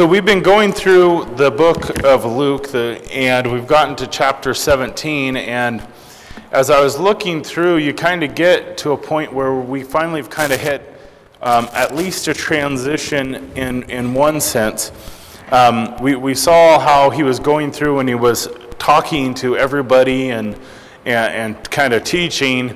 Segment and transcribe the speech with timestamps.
[0.00, 4.54] So we've been going through the book of Luke, the, and we've gotten to chapter
[4.54, 5.36] 17.
[5.36, 5.86] And
[6.52, 10.22] as I was looking through, you kind of get to a point where we finally
[10.22, 10.80] have kind of hit
[11.42, 14.90] um, at least a transition in, in one sense.
[15.52, 18.48] Um, we, we saw how he was going through when he was
[18.78, 20.54] talking to everybody and,
[21.04, 22.74] and, and kind of teaching,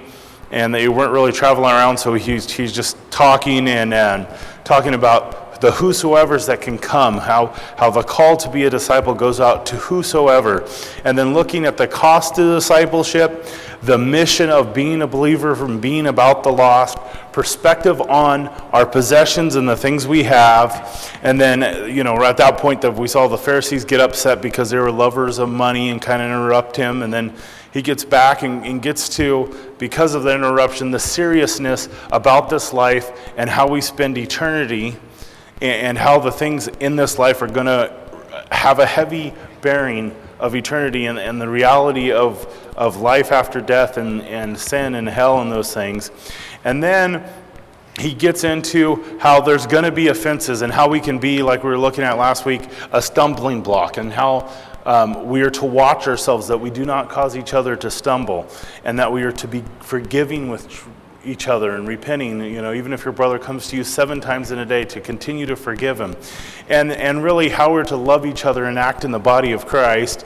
[0.51, 4.29] and they weren't really traveling around, so he's, he's just talking and, and
[4.65, 7.47] talking about the whosoever's that can come, how,
[7.77, 10.69] how the call to be a disciple goes out to whosoever.
[11.05, 13.47] And then looking at the cost of discipleship,
[13.83, 16.99] the mission of being a believer from being about the lost,
[17.33, 21.19] perspective on our possessions and the things we have.
[21.23, 24.71] And then, you know, at that point that we saw the Pharisees get upset because
[24.71, 27.03] they were lovers of money and kind of interrupt him.
[27.03, 27.35] And then
[27.73, 32.73] he gets back and, and, gets to, because of the interruption, the seriousness about this
[32.73, 34.97] life and how we spend eternity
[35.65, 37.93] and how the things in this life are going to
[38.51, 39.33] have a heavy
[39.63, 44.95] bearing of eternity and, and the reality of, of life after death and, and sin
[44.95, 46.11] and hell and those things.
[46.65, 47.27] And then
[47.99, 51.63] he gets into how there's going to be offenses and how we can be, like
[51.63, 52.63] we were looking at last week,
[52.93, 54.53] a stumbling block, and how
[54.85, 58.47] um, we are to watch ourselves that we do not cause each other to stumble,
[58.85, 60.87] and that we are to be forgiving with
[61.25, 64.51] each other and repenting, you know, even if your brother comes to you seven times
[64.51, 66.17] in a day, to continue to forgive him.
[66.69, 69.67] And, and really how we're to love each other and act in the body of
[69.67, 70.25] Christ.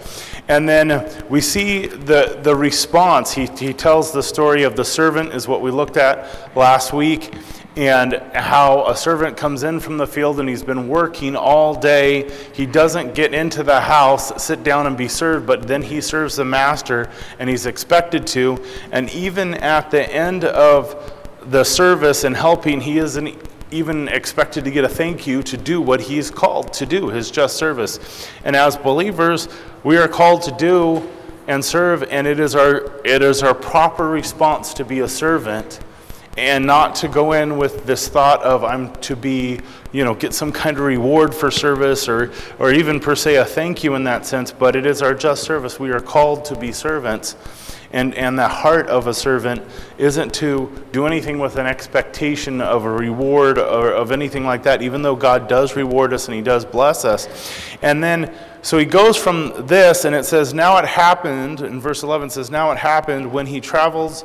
[0.49, 3.33] And then we see the, the response.
[3.33, 7.35] He, he tells the story of the servant, is what we looked at last week
[7.79, 12.29] and how a servant comes in from the field and he's been working all day.
[12.53, 16.35] He doesn't get into the house, sit down and be served, but then he serves
[16.35, 18.61] the master and he's expected to.
[18.91, 21.15] And even at the end of
[21.53, 23.39] the service and helping, he isn't
[23.71, 27.31] even expected to get a thank you to do what he's called to do, his
[27.31, 28.29] just service.
[28.43, 29.49] And as believers,
[29.85, 31.09] we are called to do
[31.47, 35.79] and serve, and it is our, it is our proper response to be a servant
[36.39, 39.59] and not to go in with this thought of I'm to be,
[39.91, 43.45] you know, get some kind of reward for service or, or even per se a
[43.45, 45.81] thank you in that sense, but it is our just service.
[45.81, 47.37] We are called to be servants.
[47.91, 49.63] And, and the heart of a servant
[49.97, 54.83] isn't to do anything with an expectation of a reward or of anything like that,
[54.83, 57.27] even though God does reward us and He does bless us.
[57.81, 62.03] And then, so he goes from this, and it says, Now it happened, in verse
[62.03, 64.25] 11 says, Now it happened when he travels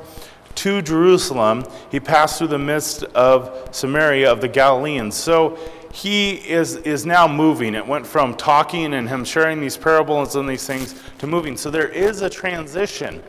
[0.56, 5.16] to Jerusalem, he passed through the midst of Samaria of the Galileans.
[5.16, 5.58] So
[5.94, 7.76] he is, is now moving.
[7.76, 11.56] It went from talking and him sharing these parables and these things to moving.
[11.56, 13.22] So there is a transition.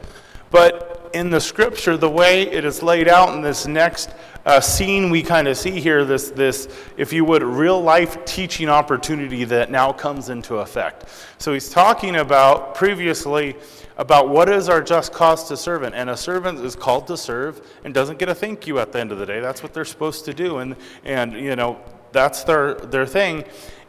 [0.50, 4.10] But in the scripture, the way it is laid out in this next
[4.46, 8.68] uh, scene we kind of see here, this, this, if you would, real life teaching
[8.68, 11.06] opportunity that now comes into effect.
[11.38, 13.56] So he's talking about previously
[13.96, 15.94] about what is our just cost to servant.
[15.94, 19.00] And a servant is called to serve and doesn't get a thank you at the
[19.00, 19.40] end of the day.
[19.40, 20.58] That's what they're supposed to do.
[20.58, 21.80] And, and you know,
[22.12, 23.44] that's their, their thing.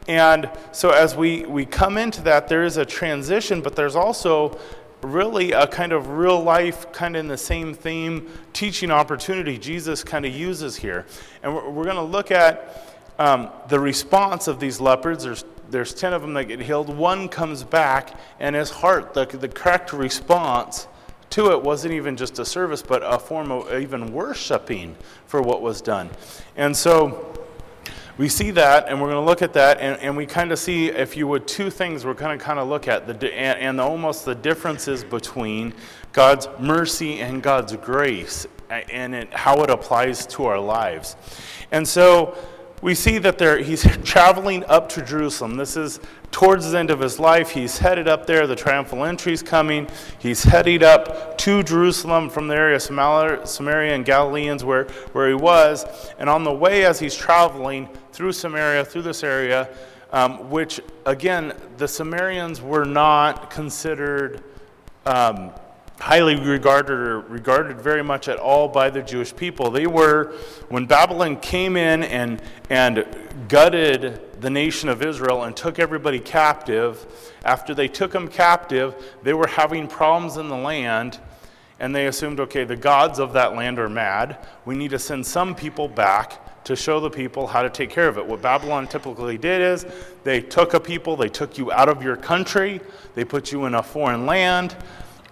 [0.08, 4.58] And so as we, we come into that, there is a transition, but there's also
[5.02, 10.04] really a kind of real life, kind of in the same theme, teaching opportunity Jesus
[10.04, 11.06] kind of uses here.
[11.42, 15.24] And we're, we're going to look at um, the response of these lepers.
[15.24, 16.88] There's there's 10 of them that get healed.
[16.88, 20.88] One comes back, and his heart, the, the correct response
[21.30, 25.60] to it wasn't even just a service, but a form of even worshiping for what
[25.60, 26.08] was done.
[26.56, 27.34] And so
[28.18, 30.58] we see that, and we're going to look at that, and, and we kind of
[30.58, 33.58] see, if you would, two things we're going to kind of look at, the, and,
[33.58, 35.74] and almost the differences between
[36.12, 41.16] God's mercy and God's grace, and it, how it applies to our lives.
[41.72, 42.36] And so,
[42.82, 45.56] we see that there, he's traveling up to Jerusalem.
[45.56, 45.98] This is
[46.30, 47.50] towards the end of his life.
[47.50, 48.46] He's headed up there.
[48.46, 49.88] The triumphal entry is coming.
[50.18, 55.34] He's headed up to Jerusalem from the area of Samaria and Galileans where, where he
[55.34, 55.84] was.
[56.18, 59.68] And on the way, as he's traveling through Samaria, through this area,
[60.12, 64.42] um, which again, the Samaritans were not considered.
[65.04, 65.52] Um,
[66.00, 69.70] highly regarded or regarded very much at all by the Jewish people.
[69.70, 70.34] They were,
[70.68, 73.06] when Babylon came in and, and
[73.48, 77.06] gutted the nation of Israel and took everybody captive,
[77.44, 81.18] after they took them captive, they were having problems in the land.
[81.78, 84.38] And they assumed, okay, the gods of that land are mad.
[84.64, 88.08] We need to send some people back to show the people how to take care
[88.08, 88.26] of it.
[88.26, 89.86] What Babylon typically did is
[90.24, 92.80] they took a people, they took you out of your country,
[93.14, 94.74] they put you in a foreign land,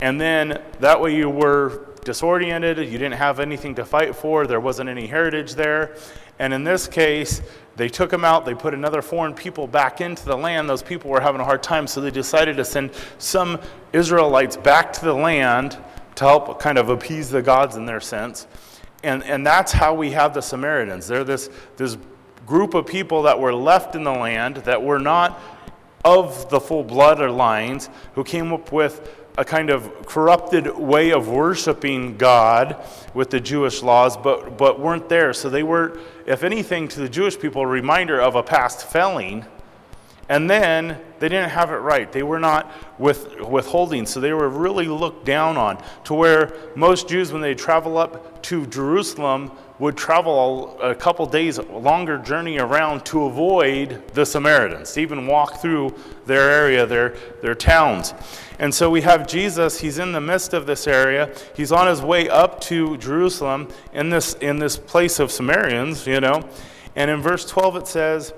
[0.04, 4.60] and then that way you were disoriented, you didn't have anything to fight for, there
[4.60, 5.96] wasn't any heritage there.
[6.38, 7.40] And in this case,
[7.76, 10.68] they took them out, they put another foreign people back into the land.
[10.68, 13.58] Those people were having a hard time, so they decided to send some
[13.94, 15.78] Israelites back to the land
[16.16, 18.46] to help kind of appease the gods in their sense.
[19.04, 21.06] And, and that's how we have the Samaritans.
[21.06, 21.48] They're this,
[21.78, 21.96] this
[22.44, 25.40] group of people that were left in the land that were not
[26.04, 31.28] of the full blood lines who came up with a kind of corrupted way of
[31.28, 32.76] worshiping God
[33.14, 35.32] with the Jewish laws, but, but weren't there.
[35.32, 39.44] So they were, if anything, to the Jewish people, a reminder of a past failing.
[40.28, 42.10] And then they didn't have it right.
[42.10, 44.06] They were not with, withholding.
[44.06, 48.42] So they were really looked down on to where most Jews, when they travel up
[48.44, 55.00] to Jerusalem, would travel a couple days longer journey around to avoid the Samaritans, to
[55.00, 55.92] even walk through
[56.26, 58.14] their area, their, their towns.
[58.60, 61.34] And so we have Jesus, he's in the midst of this area.
[61.56, 66.20] He's on his way up to Jerusalem in this, in this place of Samaritans, you
[66.20, 66.48] know.
[66.94, 68.32] And in verse 12 it says,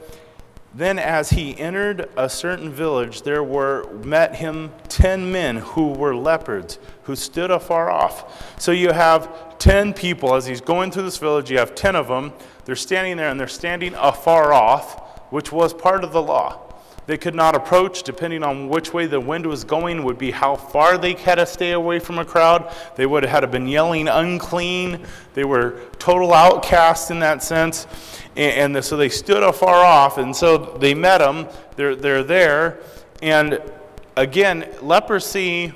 [0.76, 6.14] then, as he entered a certain village, there were met him ten men who were
[6.14, 8.60] lepers, who stood afar off.
[8.60, 11.50] So you have ten people as he's going through this village.
[11.50, 12.32] You have ten of them.
[12.64, 16.65] They're standing there, and they're standing afar off, which was part of the law.
[17.06, 20.56] They could not approach, depending on which way the wind was going, would be how
[20.56, 22.74] far they had to stay away from a crowd.
[22.96, 25.06] They would have been yelling unclean.
[25.34, 27.86] They were total outcasts in that sense.
[28.34, 31.46] And, and so they stood afar off, and so they met him.
[31.76, 32.80] They're, they're there.
[33.22, 33.62] And
[34.16, 35.72] again, leprosy,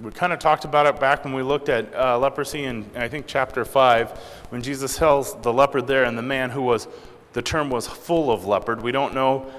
[0.00, 3.06] we kind of talked about it back when we looked at uh, leprosy in, I
[3.06, 4.10] think, chapter 5,
[4.48, 6.88] when Jesus tells the leper there and the man who was,
[7.32, 8.82] the term was full of leopard.
[8.82, 9.52] We don't know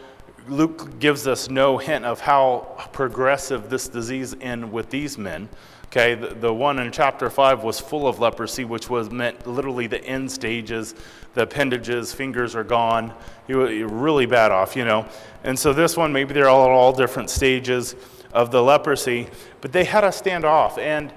[0.47, 5.49] Luke gives us no hint of how progressive this disease in with these men.
[5.85, 9.87] Okay, the, the, one in chapter 5 was full of leprosy, which was meant literally
[9.87, 10.93] the end stages.
[11.35, 13.13] The appendages, fingers are gone.
[13.47, 15.07] You're really bad off, you know.
[15.43, 17.95] And so this one, maybe they're all at all different stages
[18.33, 19.29] of the leprosy,
[19.61, 20.77] but they had to stand off.
[20.77, 21.13] And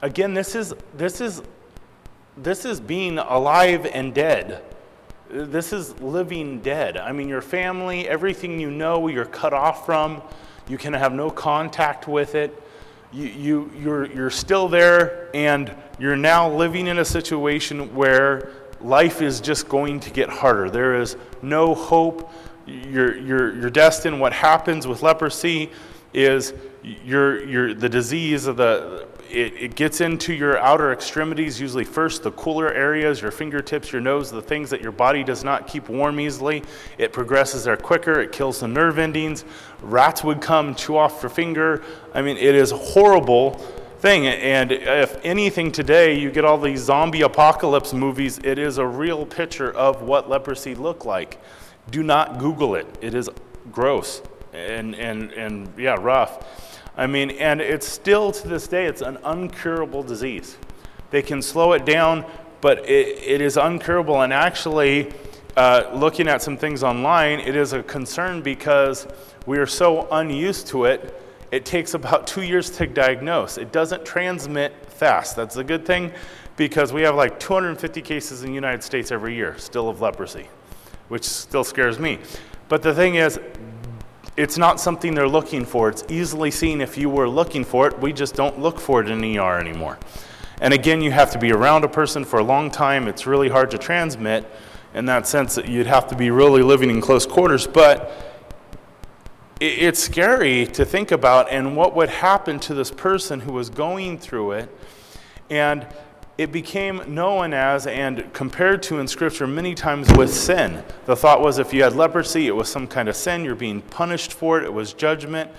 [0.00, 1.42] again, this is, this is,
[2.36, 4.62] this is being alive and dead.
[5.34, 6.96] This is living dead.
[6.96, 10.22] I mean, your family, everything you know, you're cut off from.
[10.68, 12.62] You can have no contact with it.
[13.12, 19.22] You, you, you're, you're still there, and you're now living in a situation where life
[19.22, 20.70] is just going to get harder.
[20.70, 22.32] There is no hope.
[22.64, 24.20] You're, you're, you're destined.
[24.20, 25.72] What happens with leprosy
[26.14, 31.84] is you're, you're, the disease of the it, it gets into your outer extremities, usually
[31.84, 35.66] first, the cooler areas, your fingertips, your nose, the things that your body does not
[35.66, 36.62] keep warm easily.
[36.98, 39.44] It progresses there quicker, it kills the nerve endings.
[39.82, 41.82] Rats would come, chew off your finger.
[42.14, 43.52] I mean, it is a horrible
[43.98, 44.26] thing.
[44.26, 49.26] And if anything today, you get all these zombie apocalypse movies, it is a real
[49.26, 51.40] picture of what leprosy looked like.
[51.90, 53.28] Do not Google it, it is
[53.72, 54.22] gross
[54.54, 56.70] and, and, and yeah, rough.
[56.96, 60.56] I mean, and it's still to this day, it's an uncurable disease.
[61.10, 62.24] They can slow it down,
[62.60, 64.22] but it, it is uncurable.
[64.22, 65.12] And actually,
[65.56, 69.06] uh, looking at some things online, it is a concern because
[69.46, 71.20] we are so unused to it.
[71.50, 73.58] It takes about two years to diagnose.
[73.58, 75.36] It doesn't transmit fast.
[75.36, 76.12] That's a good thing
[76.56, 80.48] because we have like 250 cases in the United States every year still of leprosy,
[81.08, 82.18] which still scares me.
[82.68, 83.38] But the thing is,
[84.36, 85.88] it's not something they're looking for.
[85.88, 87.98] It's easily seen if you were looking for it.
[88.00, 89.98] We just don't look for it in ER anymore.
[90.60, 93.06] And again, you have to be around a person for a long time.
[93.06, 94.50] It's really hard to transmit
[94.92, 97.66] in that sense that you'd have to be really living in close quarters.
[97.66, 98.12] But
[99.60, 104.18] it's scary to think about and what would happen to this person who was going
[104.18, 104.78] through it.
[105.48, 105.86] And
[106.36, 110.82] it became known as and compared to in Scripture many times with sin.
[111.06, 113.82] The thought was if you had leprosy, it was some kind of sin, you're being
[113.82, 115.50] punished for it, it was judgment.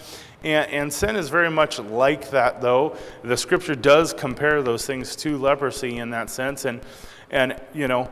[0.43, 2.97] And, and sin is very much like that, though.
[3.23, 6.65] The Scripture does compare those things to leprosy in that sense.
[6.65, 6.81] And,
[7.31, 8.11] and you know,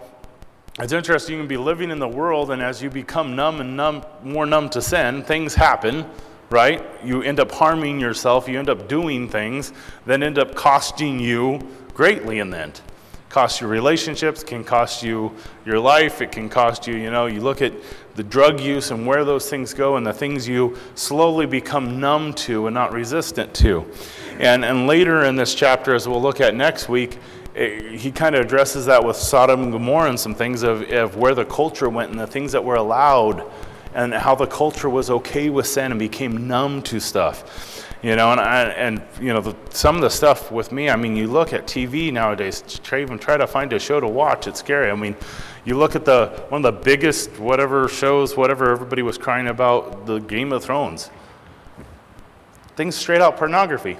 [0.80, 3.76] it's interesting, you can be living in the world, and as you become numb and
[3.76, 6.06] numb, more numb to sin, things happen
[6.54, 6.84] right?
[7.04, 9.74] You end up harming yourself, you end up doing things
[10.06, 11.60] that end up costing you
[11.94, 12.82] greatly in the end.
[13.30, 15.34] Cost you relationships, can cost you
[15.66, 17.74] your life, it can cost you, you know, you look at
[18.16, 22.34] the drug use and where those things go and the things you slowly become numb
[22.34, 23.90] to and not resistant to.
[24.40, 27.18] And, and later in this chapter, as we'll look at next week,
[27.56, 31.18] eh, he kind of addresses that with Sodom and Gomorrah and some things of, of
[31.18, 33.50] where the culture went and the things that were allowed
[33.96, 37.73] and how the culture was okay with sin and became numb to stuff.
[38.04, 40.98] You know, and, I, and you know, the, some of the stuff with me, I
[40.98, 44.60] mean, you look at TV nowadays, even try to find a show to watch, it's
[44.60, 44.92] scary.
[44.92, 45.16] I mean,
[45.64, 50.06] you look at the one of the biggest whatever shows, whatever everybody was crying about,
[50.06, 51.10] the Game of Thrones.
[52.76, 53.98] Things straight out pornography.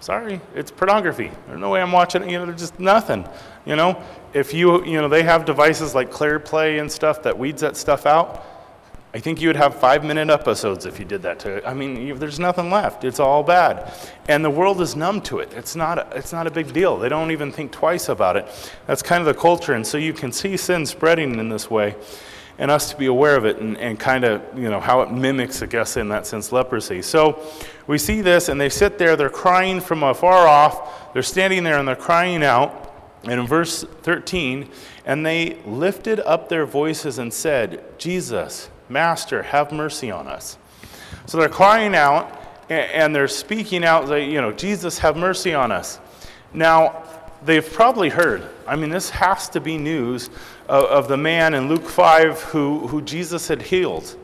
[0.00, 1.30] Sorry, it's pornography.
[1.46, 2.30] There's no way I'm watching it.
[2.30, 3.26] You know, there's just nothing.
[3.64, 4.02] You know,
[4.34, 8.04] if you, you know, they have devices like ClearPlay and stuff that weeds that stuff
[8.04, 8.44] out.
[9.14, 11.66] I think you would have five minute episodes if you did that to.
[11.66, 13.04] I mean, you, there's nothing left.
[13.04, 13.90] It's all bad.
[14.28, 15.52] And the world is numb to it.
[15.54, 16.98] It's not, a, it's not a big deal.
[16.98, 18.46] They don't even think twice about it.
[18.86, 19.72] That's kind of the culture.
[19.72, 21.96] And so you can see sin spreading in this way
[22.58, 25.10] and us to be aware of it and, and kind of, you know, how it
[25.10, 27.00] mimics, I guess, in that sense, leprosy.
[27.00, 27.42] So
[27.86, 31.14] we see this, and they sit there, they're crying from afar off.
[31.14, 32.84] They're standing there and they're crying out.
[33.22, 34.68] And in verse 13,
[35.06, 40.58] and they lifted up their voices and said, Jesus, Master, have mercy on us.
[41.26, 42.34] So they're crying out
[42.70, 46.00] and they're speaking out, you know, Jesus, have mercy on us.
[46.52, 47.04] Now,
[47.44, 50.30] they've probably heard, I mean, this has to be news
[50.68, 54.16] of, of the man in Luke 5 who, who Jesus had healed,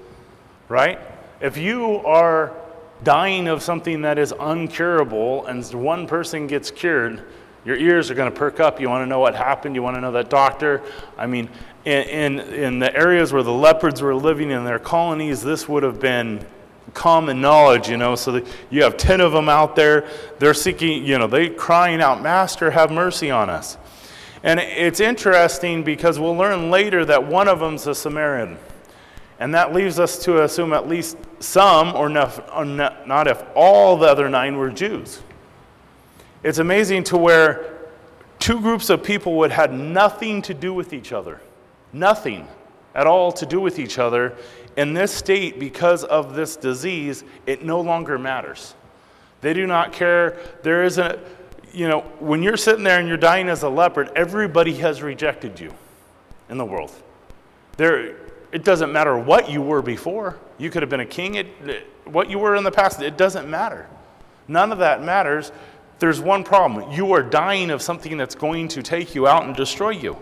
[0.68, 0.98] right?
[1.40, 2.54] If you are
[3.02, 7.22] dying of something that is uncurable and one person gets cured,
[7.64, 8.80] your ears are going to perk up.
[8.80, 9.74] You want to know what happened.
[9.74, 10.82] You want to know that doctor.
[11.16, 11.48] I mean,
[11.84, 15.82] in, in, in the areas where the lepers were living in their colonies, this would
[15.82, 16.44] have been
[16.92, 18.14] common knowledge, you know.
[18.14, 20.08] So you have 10 of them out there.
[20.38, 23.78] They're seeking, you know, they crying out, Master, have mercy on us.
[24.42, 28.58] And it's interesting because we'll learn later that one of them's a Samaritan.
[29.38, 34.06] And that leaves us to assume at least some, or not, not if all the
[34.06, 35.22] other nine were Jews.
[36.44, 37.74] It's amazing to where
[38.38, 41.40] two groups of people would have nothing to do with each other
[41.94, 42.46] nothing
[42.94, 44.36] at all to do with each other.
[44.76, 48.74] In this state, because of this disease, it no longer matters.
[49.40, 50.38] They do not care.
[50.62, 51.18] There isn't,
[51.72, 55.58] you know, when you're sitting there and you're dying as a leper, everybody has rejected
[55.60, 55.72] you
[56.48, 56.92] in the world.
[57.76, 58.16] There,
[58.52, 60.38] it doesn't matter what you were before.
[60.58, 61.36] You could have been a king.
[61.36, 61.46] It,
[62.04, 63.88] what you were in the past, it doesn't matter.
[64.46, 65.52] None of that matters.
[65.98, 66.90] There's one problem.
[66.90, 70.18] You are dying of something that's going to take you out and destroy you.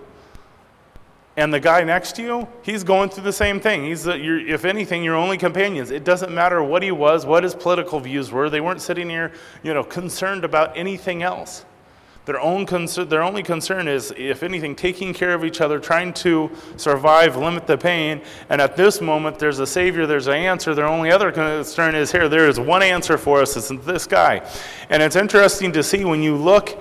[1.36, 3.84] And the guy next to you, he's going through the same thing.
[3.84, 5.90] He's, if anything, your only companions.
[5.90, 8.50] It doesn't matter what he was, what his political views were.
[8.50, 11.64] They weren't sitting here, you know, concerned about anything else.
[12.24, 16.12] Their, own concern, their only concern is, if anything, taking care of each other, trying
[16.14, 18.22] to survive, limit the pain.
[18.48, 20.72] And at this moment, there's a Savior, there's an answer.
[20.72, 22.28] Their only other concern is here.
[22.28, 23.56] There is one answer for us.
[23.56, 24.48] It's this guy.
[24.88, 26.80] And it's interesting to see when you look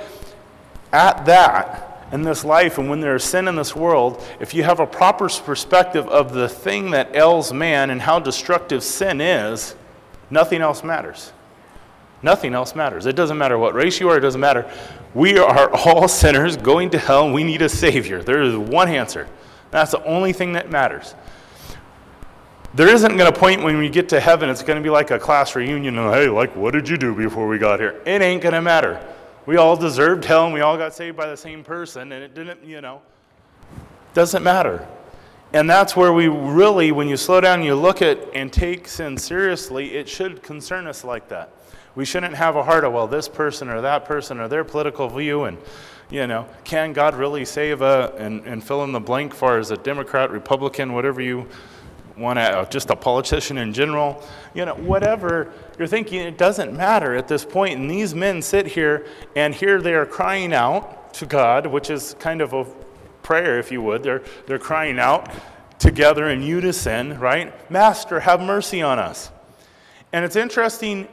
[0.93, 4.63] at that in this life and when there is sin in this world, if you
[4.63, 9.75] have a proper perspective of the thing that ails man and how destructive sin is,
[10.29, 11.33] nothing else matters.
[12.23, 13.05] Nothing else matters.
[13.05, 14.71] It doesn't matter what race you are, it doesn't matter.
[15.13, 18.21] We are all sinners going to hell and we need a Savior.
[18.21, 19.27] There is one answer.
[19.71, 21.15] That's the only thing that matters.
[22.73, 25.11] There isn't going to point when we get to heaven, it's going to be like
[25.11, 25.95] a class reunion.
[25.95, 28.01] Hey, like, what did you do before we got here?
[28.05, 29.05] It ain't going to matter.
[29.45, 32.33] We all deserved hell and we all got saved by the same person, and it
[32.33, 33.01] didn't, you know,
[34.13, 34.87] doesn't matter.
[35.51, 38.87] And that's where we really, when you slow down, and you look at and take
[38.87, 41.51] sin seriously, it should concern us like that.
[41.95, 45.09] We shouldn't have a heart of, well, this person or that person or their political
[45.09, 45.57] view, and,
[46.09, 49.71] you know, can God really save a, and, and fill in the blank for as
[49.71, 51.47] a Democrat, Republican, whatever you
[52.17, 56.75] want to, uh, just a politician in general, you know, whatever you're thinking, it doesn't
[56.75, 57.79] matter at this point.
[57.79, 59.05] And these men sit here,
[59.35, 62.65] and here they are crying out to God, which is kind of a
[63.23, 64.03] prayer, if you would.
[64.03, 65.29] They're, they're crying out
[65.79, 67.71] together in unison, right?
[67.71, 69.31] Master, have mercy on us.
[70.13, 71.07] And it's interesting,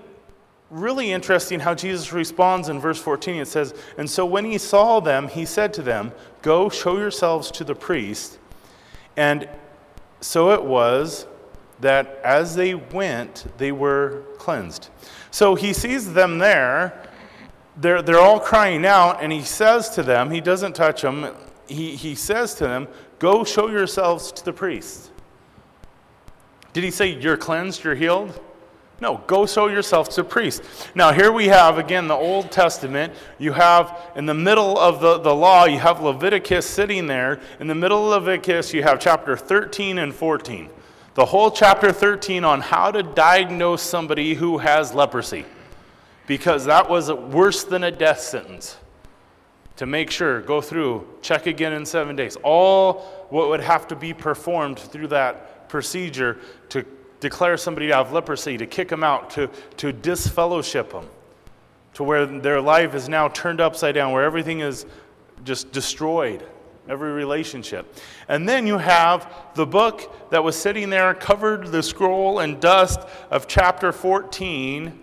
[0.70, 3.36] really interesting, how Jesus responds in verse 14.
[3.36, 7.50] It says, And so when he saw them, he said to them, Go show yourselves
[7.52, 8.38] to the priest.
[9.16, 9.48] And
[10.20, 11.26] so it was
[11.80, 14.90] that as they went, they were cleansed.
[15.30, 17.04] So he sees them there.
[17.76, 21.34] They're, they're all crying out, and he says to them, he doesn't touch them,
[21.68, 22.88] he, he says to them,
[23.20, 25.10] Go show yourselves to the priest.
[26.72, 28.40] Did he say, You're cleansed, you're healed?
[29.00, 30.62] No, go show yourself to priest.
[30.94, 33.12] Now, here we have, again, the Old Testament.
[33.38, 37.40] You have, in the middle of the, the law, you have Leviticus sitting there.
[37.60, 40.68] In the middle of Leviticus, you have chapter 13 and 14.
[41.14, 45.44] The whole chapter 13 on how to diagnose somebody who has leprosy.
[46.26, 48.76] Because that was worse than a death sentence.
[49.76, 52.36] To make sure, go through, check again in seven days.
[52.42, 56.38] All what would have to be performed through that procedure
[56.70, 56.84] to
[57.20, 61.06] declare somebody to have leprosy, to kick them out, to, to disfellowship them,
[61.94, 64.86] to where their life is now turned upside down, where everything is
[65.44, 66.44] just destroyed,
[66.88, 67.96] every relationship.
[68.28, 73.00] And then you have the book that was sitting there, covered the scroll in dust
[73.30, 74.98] of chapter 14,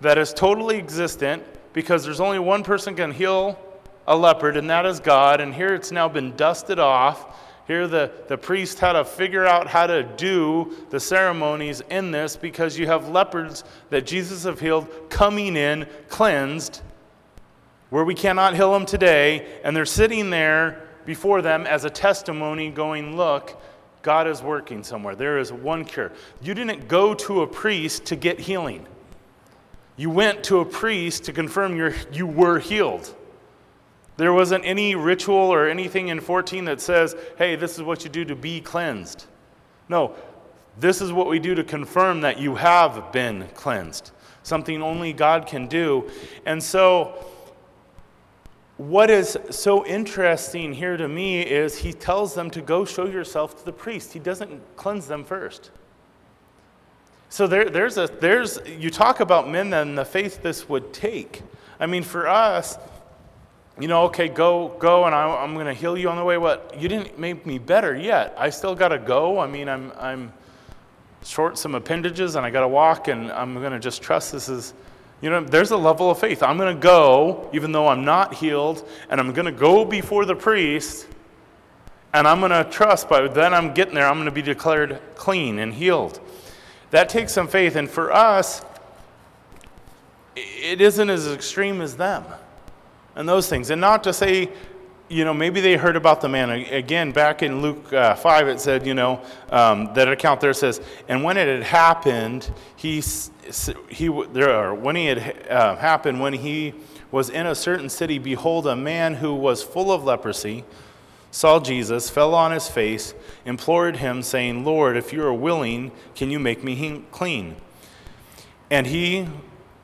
[0.00, 1.42] that is totally existent
[1.72, 3.58] because there's only one person can heal
[4.06, 5.40] a leper, and that is God.
[5.40, 7.40] And here it's now been dusted off.
[7.66, 12.36] Here, the, the priest had to figure out how to do the ceremonies in this
[12.36, 16.82] because you have lepers that Jesus have healed coming in cleansed,
[17.88, 22.70] where we cannot heal them today, and they're sitting there before them as a testimony,
[22.70, 23.58] going, Look,
[24.02, 25.14] God is working somewhere.
[25.14, 26.12] There is one cure.
[26.42, 28.86] You didn't go to a priest to get healing,
[29.96, 33.14] you went to a priest to confirm you you were healed.
[34.16, 38.10] There wasn't any ritual or anything in 14 that says, hey, this is what you
[38.10, 39.26] do to be cleansed.
[39.88, 40.14] No,
[40.78, 44.12] this is what we do to confirm that you have been cleansed.
[44.42, 46.10] Something only God can do.
[46.46, 47.26] And so,
[48.76, 53.58] what is so interesting here to me is he tells them to go show yourself
[53.58, 54.12] to the priest.
[54.12, 55.70] He doesn't cleanse them first.
[57.28, 61.42] So there, there's a there's you talk about men and the faith this would take.
[61.80, 62.78] I mean, for us,
[63.80, 66.38] you know, okay, go, go, and I, am going to heal you on the way.
[66.38, 66.80] What?
[66.80, 68.32] You didn't make me better yet.
[68.38, 69.40] I still got to go.
[69.40, 70.32] I mean, I'm, I'm
[71.24, 74.48] short some appendages, and I got to walk, and I'm going to just trust this
[74.48, 74.74] is,
[75.20, 76.40] you know, there's a level of faith.
[76.40, 80.24] I'm going to go, even though I'm not healed, and I'm going to go before
[80.24, 81.08] the priest,
[82.12, 83.08] and I'm going to trust.
[83.08, 84.06] But then I'm getting there.
[84.06, 86.20] I'm going to be declared clean and healed.
[86.92, 88.64] That takes some faith, and for us,
[90.36, 92.24] it isn't as extreme as them
[93.16, 93.70] and those things.
[93.70, 94.50] And not to say,
[95.08, 96.50] you know, maybe they heard about the man.
[96.50, 100.80] Again, back in Luke uh, 5, it said, you know, um, that account there says,
[101.08, 103.02] and when it had happened, he,
[103.88, 106.74] he there, when he had uh, happened, when he
[107.10, 110.64] was in a certain city, behold, a man who was full of leprosy
[111.30, 113.12] saw Jesus, fell on his face,
[113.44, 117.56] implored him, saying, Lord, if you are willing, can you make me clean?
[118.70, 119.28] And he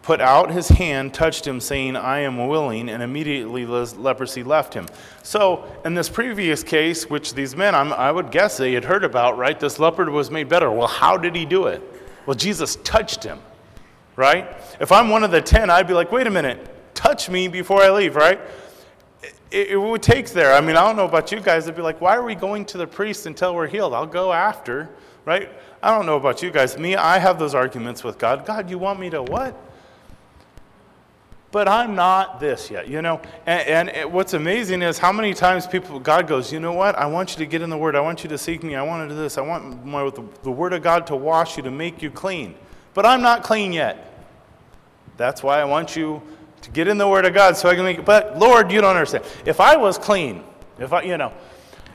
[0.03, 4.87] put out his hand, touched him, saying, I am willing, and immediately leprosy left him.
[5.23, 9.05] So, in this previous case, which these men, I'm, i would guess they had heard
[9.05, 9.59] about, right?
[9.59, 10.71] This leper was made better.
[10.71, 11.83] Well, how did he do it?
[12.27, 13.39] Well, Jesus touched him,
[14.17, 14.49] right?
[14.81, 17.83] If I'm one of the ten, I'd be like, wait a minute, touch me before
[17.83, 18.41] I leave, right?
[19.51, 20.55] It, it would take there.
[20.55, 21.65] I mean, I don't know about you guys.
[21.65, 23.93] It'd be like, why are we going to the priest until we're healed?
[23.93, 24.89] I'll go after,
[25.27, 25.51] right?
[25.83, 26.79] I don't know about you guys.
[26.79, 28.47] Me, I have those arguments with God.
[28.47, 29.70] God, you want me to what?
[31.53, 33.21] But I'm not this yet, you know.
[33.47, 36.95] And, and, what's amazing is how many times people, God goes, you know what?
[36.97, 37.97] I want you to get in the Word.
[37.97, 38.77] I want you to seek me.
[38.77, 39.37] I want to do this.
[39.37, 42.55] I want my, the, the Word of God to wash you, to make you clean.
[42.95, 44.07] But I'm not clean yet.
[45.17, 46.23] That's why I want you
[46.63, 48.05] to get in the Word of God so I can make.
[48.05, 49.25] But Lord, you don't understand.
[49.45, 50.45] If I was clean,
[50.79, 51.33] if I, you know,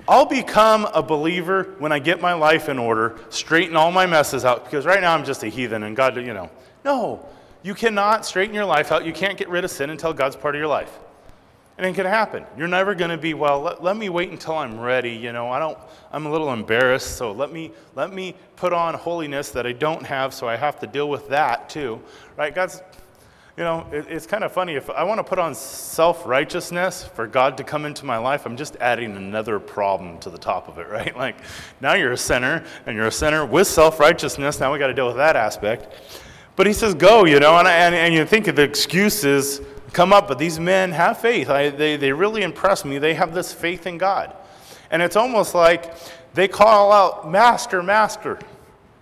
[0.07, 4.45] I'll become a believer when I get my life in order, straighten all my messes
[4.45, 6.51] out, because right now I'm just a heathen and God, you know.
[6.83, 7.27] No,
[7.65, 9.07] you cannot straighten your life out.
[9.07, 10.99] You can't get rid of sin until God's part of your life.
[11.79, 12.45] And it can happen.
[12.55, 15.13] You're never going to be, well, let, let, me wait until I'm ready.
[15.13, 15.75] You know, I don't,
[16.11, 20.05] I'm a little embarrassed, so let me, let me put on holiness that I don't
[20.05, 21.99] have, so I have to deal with that too.
[22.37, 22.53] Right?
[22.53, 22.83] God's,
[23.57, 24.75] you know, it, it's kind of funny.
[24.75, 28.45] If I want to put on self righteousness for God to come into my life,
[28.45, 31.17] I'm just adding another problem to the top of it, right?
[31.17, 31.37] Like,
[31.81, 34.59] now you're a sinner, and you're a sinner with self righteousness.
[34.59, 36.21] Now we got to deal with that aspect.
[36.55, 40.13] But he says, go, you know, and, and, and you think of the excuses come
[40.13, 41.49] up, but these men have faith.
[41.49, 42.97] I, they, they really impress me.
[42.97, 44.35] They have this faith in God.
[44.91, 45.93] And it's almost like
[46.33, 48.39] they call out, Master, Master.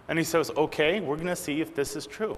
[0.07, 2.37] And he says, Okay, we're going to see if this is true.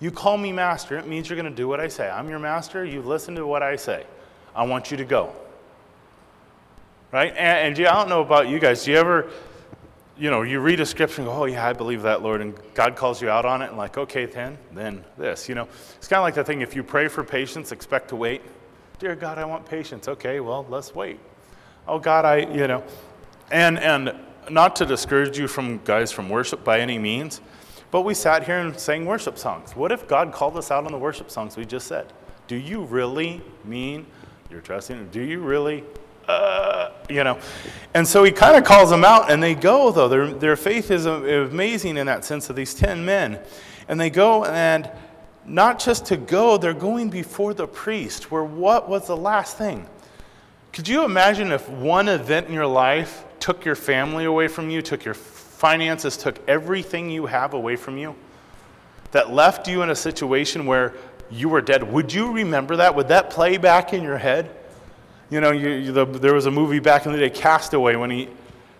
[0.00, 2.10] You call me master, it means you're going to do what I say.
[2.10, 4.04] I'm your master, you listen to what I say.
[4.52, 5.32] I want you to go.
[7.12, 7.30] Right?
[7.36, 8.84] And, and I don't know about you guys.
[8.84, 9.30] Do you ever
[10.16, 12.40] you know, you read a scripture and go, oh, yeah, I believe that, Lord.
[12.40, 15.48] And God calls you out on it and, like, okay, then, then this.
[15.48, 18.16] You know, it's kind of like the thing if you pray for patience, expect to
[18.16, 18.42] wait.
[18.98, 20.08] Dear God, I want patience.
[20.08, 21.18] Okay, well, let's wait.
[21.88, 22.84] Oh, God, I, you know.
[23.50, 24.14] And, and
[24.50, 27.40] not to discourage you from guys from worship by any means,
[27.90, 29.76] but we sat here and sang worship songs.
[29.76, 32.12] What if God called us out on the worship songs we just said?
[32.46, 34.06] Do you really mean
[34.50, 35.08] you're trusting?
[35.08, 35.84] Do you really
[36.28, 37.38] uh, you know.
[37.94, 40.08] And so he kind of calls them out, and they go, though.
[40.08, 43.38] Their, their faith is amazing in that sense of these 10 men.
[43.88, 44.90] And they go, and
[45.44, 49.86] not just to go, they're going before the priest, where what was the last thing?
[50.72, 54.80] Could you imagine if one event in your life took your family away from you,
[54.80, 58.16] took your finances took everything you have away from you,
[59.12, 60.92] that left you in a situation where
[61.30, 62.96] you were dead, would you remember that?
[62.96, 64.50] Would that play back in your head?
[65.32, 68.28] You know, you, the, there was a movie back in the day, Castaway, when he.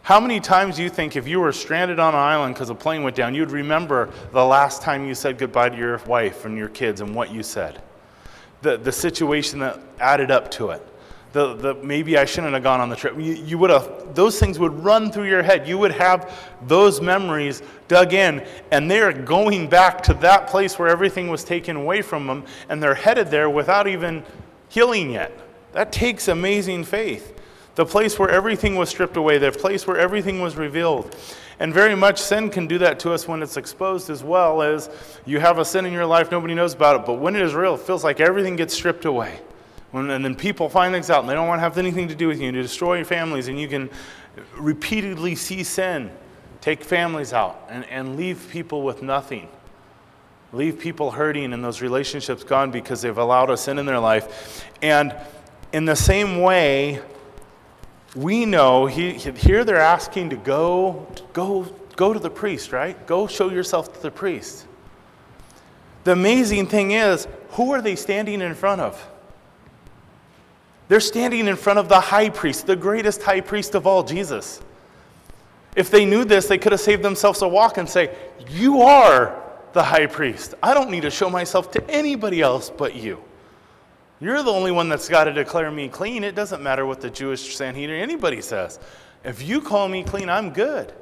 [0.03, 2.75] How many times do you think if you were stranded on an island because a
[2.75, 6.59] plane went down, you'd remember the last time you said goodbye to your wife and
[6.59, 7.81] your kids and what you said?
[8.61, 10.87] The, the situation that added up to it
[11.33, 13.15] the, the maybe I shouldn't have gone on the trip.
[13.17, 15.67] You, you would have, those things would run through your head.
[15.67, 16.31] You would have
[16.67, 21.77] those memories dug in, and they're going back to that place where everything was taken
[21.77, 24.23] away from them, and they're headed there without even
[24.69, 25.33] healing yet.
[25.73, 27.41] That takes amazing faith.
[27.75, 31.17] The place where everything was stripped away, the place where everything was revealed.
[31.59, 34.91] And very much sin can do that to us when it's exposed as well as
[35.25, 37.55] you have a sin in your life, nobody knows about it, but when it is
[37.55, 39.39] real, it feels like everything gets stripped away.
[39.93, 42.15] When, and then people find things out and they don't want to have anything to
[42.15, 43.91] do with you and to destroy your families, and you can
[44.57, 46.11] repeatedly see sin
[46.61, 49.49] take families out and, and leave people with nothing.
[50.53, 54.65] Leave people hurting and those relationships gone because they've allowed a sin in their life.
[54.83, 55.15] And
[55.73, 57.01] in the same way,
[58.15, 61.65] we know he, here they're asking to go, go,
[61.97, 63.07] go to the priest, right?
[63.07, 64.67] Go show yourself to the priest.
[66.05, 69.09] The amazing thing is, who are they standing in front of?
[70.89, 74.61] They're standing in front of the high priest, the greatest high priest of all, Jesus.
[75.75, 78.15] If they knew this, they could have saved themselves a walk and say,
[78.51, 79.41] You are
[79.73, 80.55] the high priest.
[80.63, 83.23] I don't need to show myself to anybody else but you.
[84.23, 86.23] You're the only one that's got to declare me clean.
[86.23, 88.79] It doesn't matter what the Jewish Sanhedrin, anybody says.
[89.25, 90.93] If you call me clean, I'm good.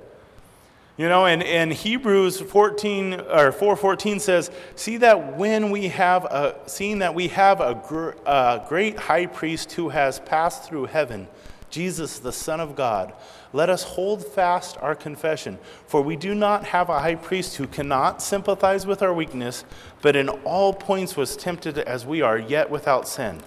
[0.97, 6.57] You know, and, and Hebrews 14 or 4:14 says, "See that when we have a
[6.65, 11.29] seeing that we have a, gr- a great high priest who has passed through heaven,
[11.69, 13.13] Jesus the Son of God,
[13.53, 17.67] let us hold fast our confession, for we do not have a high priest who
[17.67, 19.65] cannot sympathize with our weakness,
[20.03, 23.41] but in all points was tempted as we are, yet without sin.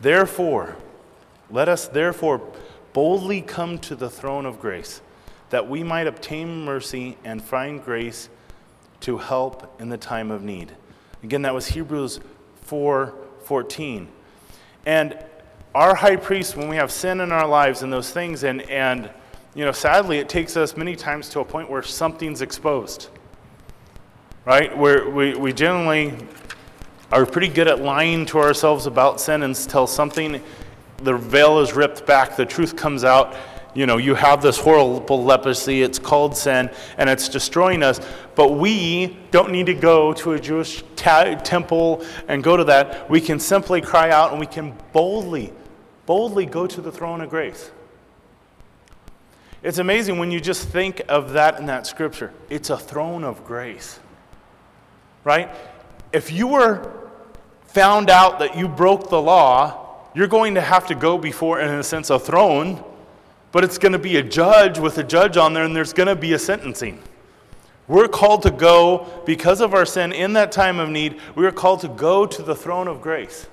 [0.00, 0.76] Therefore,
[1.50, 2.40] let us therefore
[2.92, 5.00] boldly come to the throne of grace."
[5.54, 8.28] that we might obtain mercy and find grace
[8.98, 10.72] to help in the time of need.
[11.22, 12.18] Again, that was Hebrews
[12.66, 14.08] 4:14.
[14.84, 15.16] And
[15.74, 19.10] our high priest, when we have sin in our lives and those things, and, and
[19.54, 23.08] you know, sadly, it takes us many times to a point where something's exposed.
[24.44, 24.76] Right?
[24.76, 26.14] Where we, we generally
[27.10, 30.42] are pretty good at lying to ourselves about sin until something,
[30.98, 33.34] the veil is ripped back, the truth comes out,
[33.74, 38.00] you know, you have this horrible leprosy, it's called sin, and it's destroying us.
[38.36, 43.10] But we don't need to go to a Jewish ta- temple and go to that.
[43.10, 45.52] We can simply cry out and we can boldly,
[46.06, 47.70] boldly go to the throne of grace.
[49.62, 52.32] It's amazing when you just think of that in that scripture.
[52.50, 53.98] It's a throne of grace.
[55.24, 55.50] Right?
[56.12, 57.10] If you were
[57.66, 61.68] found out that you broke the law, you're going to have to go before, in
[61.68, 62.84] a sense, a throne
[63.54, 66.08] but it's going to be a judge with a judge on there, and there's going
[66.08, 67.00] to be a sentencing.
[67.86, 71.52] We're called to go, because of our sin in that time of need, we are
[71.52, 73.46] called to go to the throne of grace.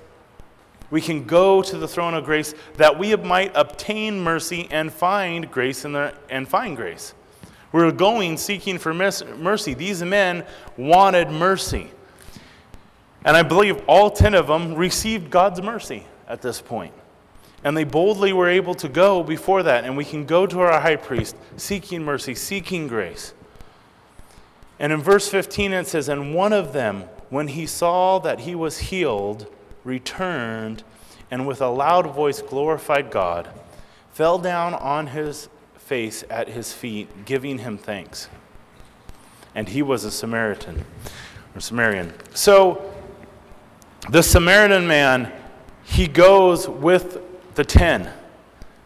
[0.92, 5.50] We can go to the throne of grace that we might obtain mercy and find
[5.50, 7.14] grace in the, and find grace.
[7.72, 9.72] We're going seeking for mercy.
[9.72, 10.44] These men
[10.76, 11.90] wanted mercy.
[13.24, 16.92] And I believe all 10 of them received God's mercy at this point.
[17.64, 20.78] And they boldly were able to go before that, and we can go to our
[20.78, 23.32] high priest seeking mercy, seeking grace.
[24.78, 28.54] And in verse 15 it says, And one of them, when he saw that he
[28.54, 29.46] was healed,
[29.84, 30.84] returned
[31.30, 33.48] and with a loud voice glorified God,
[34.12, 38.28] fell down on his face at his feet, giving him thanks.
[39.54, 40.84] And he was a Samaritan
[41.54, 42.12] or Samaritan.
[42.34, 42.92] So
[44.10, 45.32] the Samaritan man,
[45.82, 47.20] he goes with
[47.54, 48.10] the 10.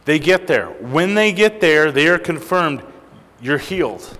[0.05, 0.67] They get there.
[0.67, 2.83] When they get there, they are confirmed
[3.41, 4.17] you're healed.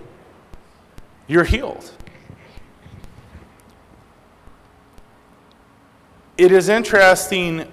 [1.27, 1.91] You're healed.
[6.37, 7.67] It is interesting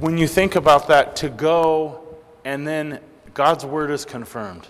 [0.00, 2.02] when you think about that to go
[2.44, 3.00] and then
[3.34, 4.66] God's word is confirmed.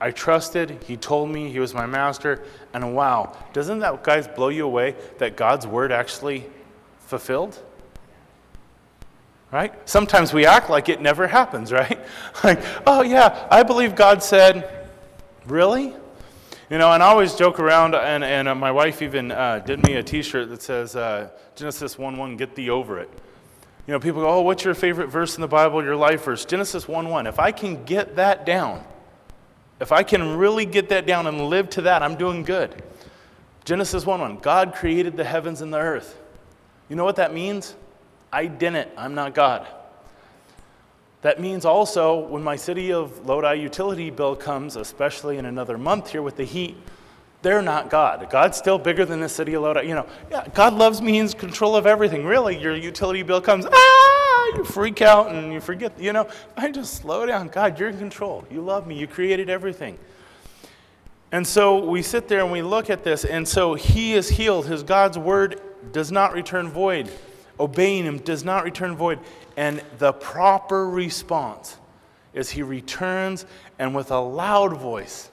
[0.00, 4.48] I trusted, he told me he was my master, and wow, doesn't that guys blow
[4.48, 6.46] you away that God's word actually
[7.00, 7.58] fulfilled?
[9.50, 9.72] right?
[9.88, 11.98] Sometimes we act like it never happens, right?
[12.44, 14.88] like, oh yeah, I believe God said,
[15.46, 15.94] really?
[16.70, 19.82] You know, and I always joke around, and, and uh, my wife even uh, did
[19.86, 23.10] me a t shirt that says, uh, Genesis 1 1, get thee over it.
[23.86, 26.44] You know, people go, oh, what's your favorite verse in the Bible, your life verse?
[26.44, 27.26] Genesis 1 1.
[27.26, 28.84] If I can get that down,
[29.80, 32.82] If I can really get that down and live to that, I'm doing good.
[33.64, 36.20] Genesis 1 1, God created the heavens and the earth.
[36.90, 37.76] You know what that means?
[38.30, 38.90] I didn't.
[38.96, 39.66] I'm not God.
[41.22, 46.10] That means also when my city of Lodi utility bill comes, especially in another month
[46.10, 46.76] here with the heat,
[47.42, 48.28] they're not God.
[48.30, 49.82] God's still bigger than the city of Lodi.
[49.82, 52.24] You know, yeah, God loves me, He's control of everything.
[52.24, 56.70] Really, your utility bill comes, ah, you freak out and you forget, you know, I
[56.70, 57.48] just slow down.
[57.48, 58.44] God, you're in control.
[58.50, 58.96] You love me.
[58.96, 59.98] You created everything.
[61.30, 64.66] And so we sit there and we look at this, and so He is healed.
[64.66, 65.60] His God's word
[65.92, 67.10] does not return void.
[67.60, 69.18] Obeying Him does not return void.
[69.58, 71.76] And the proper response
[72.32, 73.44] is He returns
[73.76, 75.32] and with a loud voice,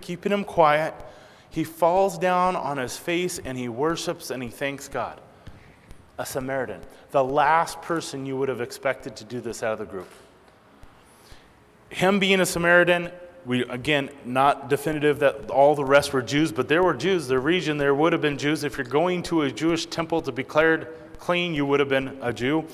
[0.00, 0.94] keeping Him quiet
[1.50, 5.20] he falls down on his face and he worships and he thanks God.
[6.18, 9.84] A Samaritan, the last person you would have expected to do this out of the
[9.84, 10.08] group.
[11.90, 13.10] Him being a Samaritan,
[13.46, 17.28] we again not definitive that all the rest were Jews, but there were Jews.
[17.28, 18.62] The region there would have been Jews.
[18.62, 22.18] If you're going to a Jewish temple to be declared clean, you would have been
[22.20, 22.66] a Jew.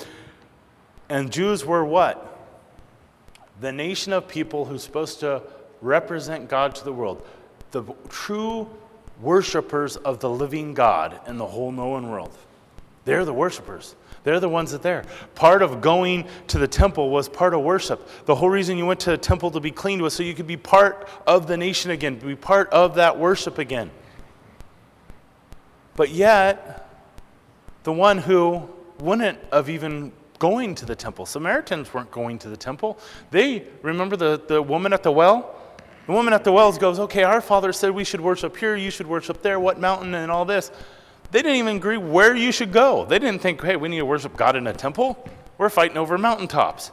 [1.09, 2.31] And Jews were what?
[3.61, 5.43] The nation of people who's supposed to
[5.81, 7.25] represent God to the world
[7.75, 8.71] the true
[9.21, 12.37] worshipers of the living God in the whole known world.
[13.05, 13.97] They're the worshipers.
[14.23, 15.05] They're the ones that there.
[15.35, 18.09] Part of going to the temple was part of worship.
[18.25, 20.47] The whole reason you went to the temple to be cleaned was so you could
[20.47, 23.91] be part of the nation again, be part of that worship again.
[25.97, 26.89] But yet,
[27.83, 28.69] the one who
[29.01, 32.99] wouldn't have even going to the temple, Samaritans weren't going to the temple.
[33.31, 35.61] They, remember the, the woman at the well?
[36.07, 38.91] The woman at the wells goes, Okay, our father said we should worship here, you
[38.91, 40.71] should worship there, what mountain, and all this.
[41.31, 43.05] They didn't even agree where you should go.
[43.07, 45.29] They didn't think, Hey, we need to worship God in a temple.
[45.57, 46.91] We're fighting over mountaintops.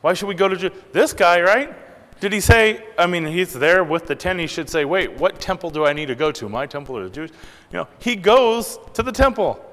[0.00, 0.70] Why should we go to Ju-?
[0.92, 1.74] this guy, right?
[2.20, 5.40] Did he say, I mean, he's there with the ten, he should say, Wait, what
[5.40, 6.48] temple do I need to go to?
[6.48, 7.30] My temple or the Jewish?
[7.72, 9.64] You know, he goes to the temple.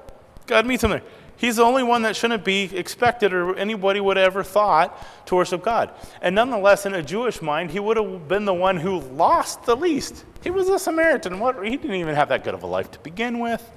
[0.46, 1.02] God meets him there.
[1.38, 5.62] He's the only one that shouldn't be expected or anybody would ever thought to worship
[5.62, 5.92] God.
[6.20, 9.76] And nonetheless, in a Jewish mind, he would have been the one who lost the
[9.76, 10.24] least.
[10.42, 11.38] He was a Samaritan.
[11.38, 13.70] What, he didn't even have that good of a life to begin with.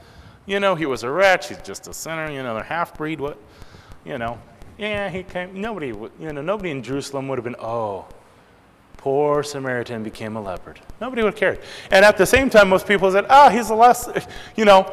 [0.48, 1.50] You know, he was a wretch.
[1.50, 2.32] He's just a sinner.
[2.32, 3.22] You know, a half breed.
[3.22, 3.38] What,
[4.06, 4.40] you know,
[4.80, 5.62] yeah, he came.
[5.62, 8.08] Nobody, you know, nobody in Jerusalem would have been, oh,
[8.98, 10.74] poor Samaritan became a leper.
[11.00, 11.60] Nobody would have cared.
[11.92, 14.10] And at the same time, most people said, oh, he's a less,
[14.56, 14.92] you know,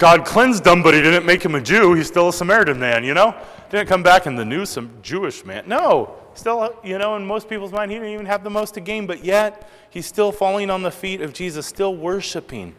[0.00, 1.92] God cleansed him, but he didn't make him a Jew.
[1.92, 3.36] He's still a Samaritan man, you know?
[3.68, 5.64] Didn't come back in the new some Jewish man.
[5.66, 8.72] No, still, uh, you know, in most people's mind, he didn't even have the most
[8.74, 12.74] to gain, but yet he's still falling on the feet of Jesus, still worshiping.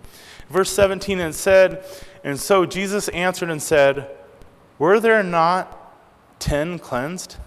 [0.50, 1.86] Verse 17, and said,
[2.24, 4.10] And so Jesus answered and said,
[4.80, 5.94] Were there not
[6.40, 7.38] ten cleansed?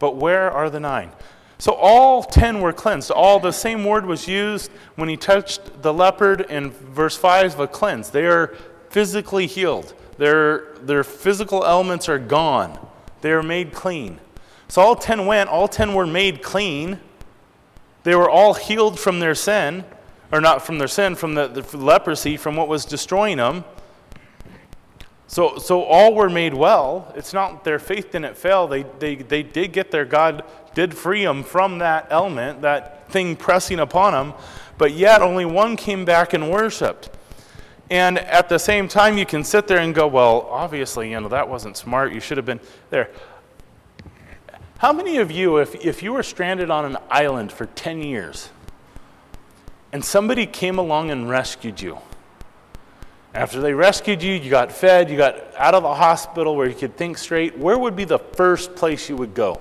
[0.00, 1.12] But where are the nine?
[1.58, 3.10] So all 10 were cleansed.
[3.10, 7.60] All the same word was used when he touched the leper in verse 5 of
[7.60, 8.12] a cleansed.
[8.12, 8.54] They are
[8.90, 9.92] physically healed.
[10.18, 12.78] Their, their physical elements are gone.
[13.22, 14.20] They are made clean.
[14.68, 17.00] So all 10 went, all 10 were made clean.
[18.04, 19.84] They were all healed from their sin,
[20.30, 23.64] or not from their sin, from the, the leprosy, from what was destroying them.
[25.26, 27.12] So, so all were made well.
[27.16, 28.66] It's not their faith didn't fail.
[28.66, 30.42] They, they, they did get their God
[30.78, 34.32] did free them from that element, that thing pressing upon them,
[34.78, 37.10] but yet only one came back and worshiped.
[37.90, 41.26] And at the same time, you can sit there and go, well, obviously, you know,
[41.30, 42.12] that wasn't smart.
[42.12, 42.60] You should have been
[42.90, 43.10] there.
[44.78, 48.50] How many of you, if, if you were stranded on an island for 10 years
[49.92, 51.98] and somebody came along and rescued you,
[53.34, 56.76] after they rescued you, you got fed, you got out of the hospital where you
[56.76, 59.60] could think straight, where would be the first place you would go?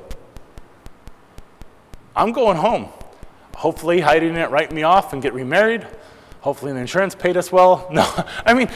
[2.17, 2.89] I'm going home.
[3.55, 5.87] Hopefully, Heidi didn't write me off and get remarried.
[6.41, 7.87] Hopefully, the insurance paid us well.
[7.93, 8.05] No,
[8.45, 8.69] I mean,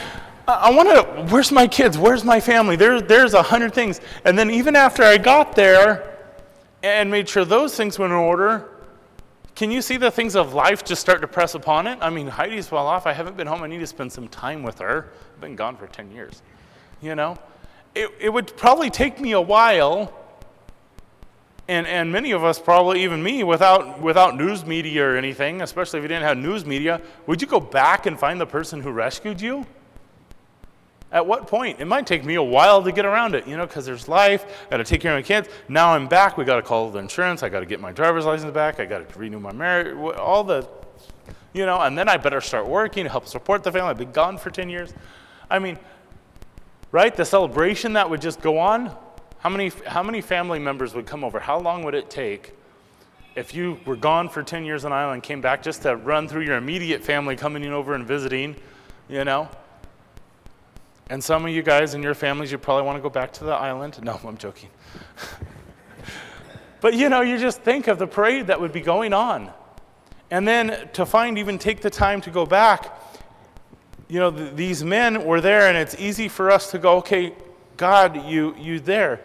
[0.48, 1.96] I want to, where's my kids?
[1.98, 2.76] Where's my family?
[2.76, 4.00] There, there's a hundred things.
[4.24, 6.18] And then, even after I got there
[6.82, 8.68] and made sure those things were in order,
[9.54, 11.98] can you see the things of life just start to press upon it?
[12.00, 13.06] I mean, Heidi's well off.
[13.06, 13.62] I haven't been home.
[13.62, 15.10] I need to spend some time with her.
[15.34, 16.42] I've been gone for 10 years.
[17.00, 17.36] You know?
[17.94, 20.21] It, it would probably take me a while
[21.72, 25.98] and, and many of us, probably even me, without, without news media or anything, especially
[25.98, 28.90] if you didn't have news media, would you go back and find the person who
[28.90, 29.66] rescued you?
[31.10, 31.80] At what point?
[31.80, 34.44] It might take me a while to get around it, you know, because there's life,
[34.66, 35.48] I got to take care of my kids.
[35.66, 38.26] Now I'm back, we got to call the insurance, I got to get my driver's
[38.26, 40.68] license back, I got to renew my marriage, all the,
[41.54, 43.90] you know, and then I better start working help support the family.
[43.90, 44.92] I've been gone for 10 years.
[45.50, 45.78] I mean,
[46.92, 47.14] right?
[47.14, 48.94] The celebration that would just go on,
[49.42, 51.40] how many, how many family members would come over?
[51.40, 52.54] How long would it take
[53.34, 56.42] if you were gone for 10 years on island, came back just to run through
[56.42, 58.54] your immediate family coming in over and visiting,
[59.08, 59.48] you know?
[61.10, 63.44] And some of you guys and your families, you probably want to go back to
[63.44, 63.98] the island.
[64.04, 64.70] No, I'm joking.
[66.80, 69.50] but you know, you just think of the parade that would be going on.
[70.30, 72.96] And then to find even take the time to go back,
[74.06, 77.34] you know, th- these men were there, and it's easy for us to go, okay,
[77.82, 79.24] God, you, you there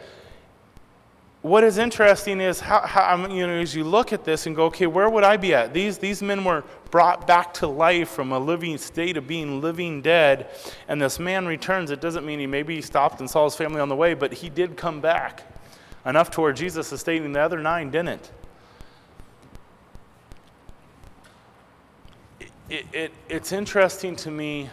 [1.48, 4.66] what is interesting is how, how, you know, as you look at this and go,
[4.66, 5.74] okay, where would I be at?
[5.74, 10.02] These, these men were brought back to life from a living state of being living
[10.02, 10.50] dead,
[10.88, 11.92] and this man returns.
[11.92, 14.34] It doesn't mean he maybe he stopped and saw his family on the way, but
[14.34, 15.44] he did come back.
[16.06, 18.32] Enough to where Jesus is stating the other nine didn't.
[22.70, 24.70] It, it, it's interesting to me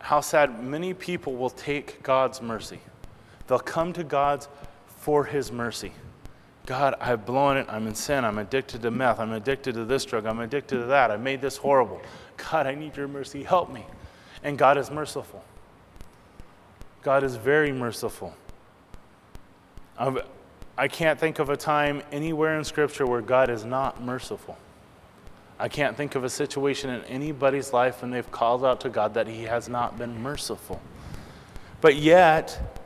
[0.00, 2.80] how sad many people will take God's mercy.
[3.48, 4.48] They'll come to God's
[4.86, 5.92] for his mercy.
[6.66, 7.66] God, I've blown it.
[7.68, 8.26] I'm in sin.
[8.26, 9.18] I'm addicted to meth.
[9.18, 10.26] I'm addicted to this drug.
[10.26, 11.10] I'm addicted to that.
[11.10, 12.00] I made this horrible.
[12.36, 13.42] God, I need your mercy.
[13.42, 13.86] Help me.
[14.44, 15.42] And God is merciful.
[17.02, 18.34] God is very merciful.
[19.96, 20.18] I've,
[20.76, 24.58] I can't think of a time anywhere in Scripture where God is not merciful.
[25.58, 29.14] I can't think of a situation in anybody's life when they've called out to God
[29.14, 30.80] that He has not been merciful.
[31.80, 32.77] But yet,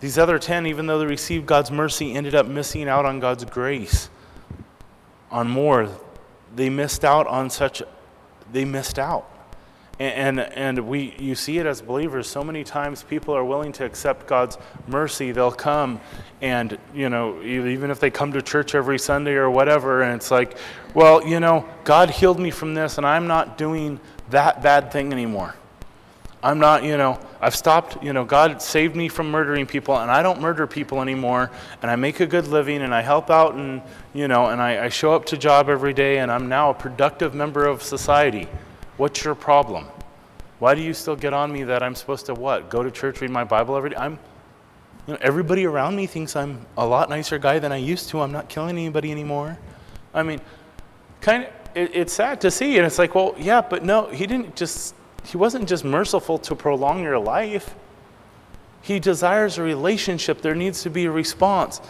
[0.00, 3.44] these other 10, even though they received God's mercy, ended up missing out on God's
[3.44, 4.10] grace,
[5.30, 5.88] on more.
[6.54, 7.82] They missed out on such,
[8.52, 9.28] they missed out.
[9.98, 12.28] And, and, and we, you see it as believers.
[12.28, 14.56] So many times people are willing to accept God's
[14.86, 15.32] mercy.
[15.32, 16.00] They'll come
[16.40, 20.30] and, you know, even if they come to church every Sunday or whatever, and it's
[20.30, 20.56] like,
[20.94, 23.98] well, you know, God healed me from this, and I'm not doing
[24.30, 25.56] that bad thing anymore.
[26.42, 30.08] I'm not, you know, I've stopped, you know, God saved me from murdering people and
[30.08, 31.50] I don't murder people anymore
[31.82, 33.82] and I make a good living and I help out and,
[34.14, 36.74] you know, and I, I show up to job every day and I'm now a
[36.74, 38.46] productive member of society.
[38.98, 39.86] What's your problem?
[40.60, 42.70] Why do you still get on me that I'm supposed to what?
[42.70, 43.96] Go to church, read my Bible every day?
[43.96, 44.18] I'm,
[45.08, 48.20] you know, everybody around me thinks I'm a lot nicer guy than I used to.
[48.20, 49.58] I'm not killing anybody anymore.
[50.14, 50.40] I mean,
[51.20, 52.76] kind of, it, it's sad to see.
[52.76, 54.94] And it's like, well, yeah, but no, he didn't just
[55.28, 57.74] he wasn't just merciful to prolong your life.
[58.80, 60.40] He desires a relationship.
[60.40, 61.82] There needs to be a response.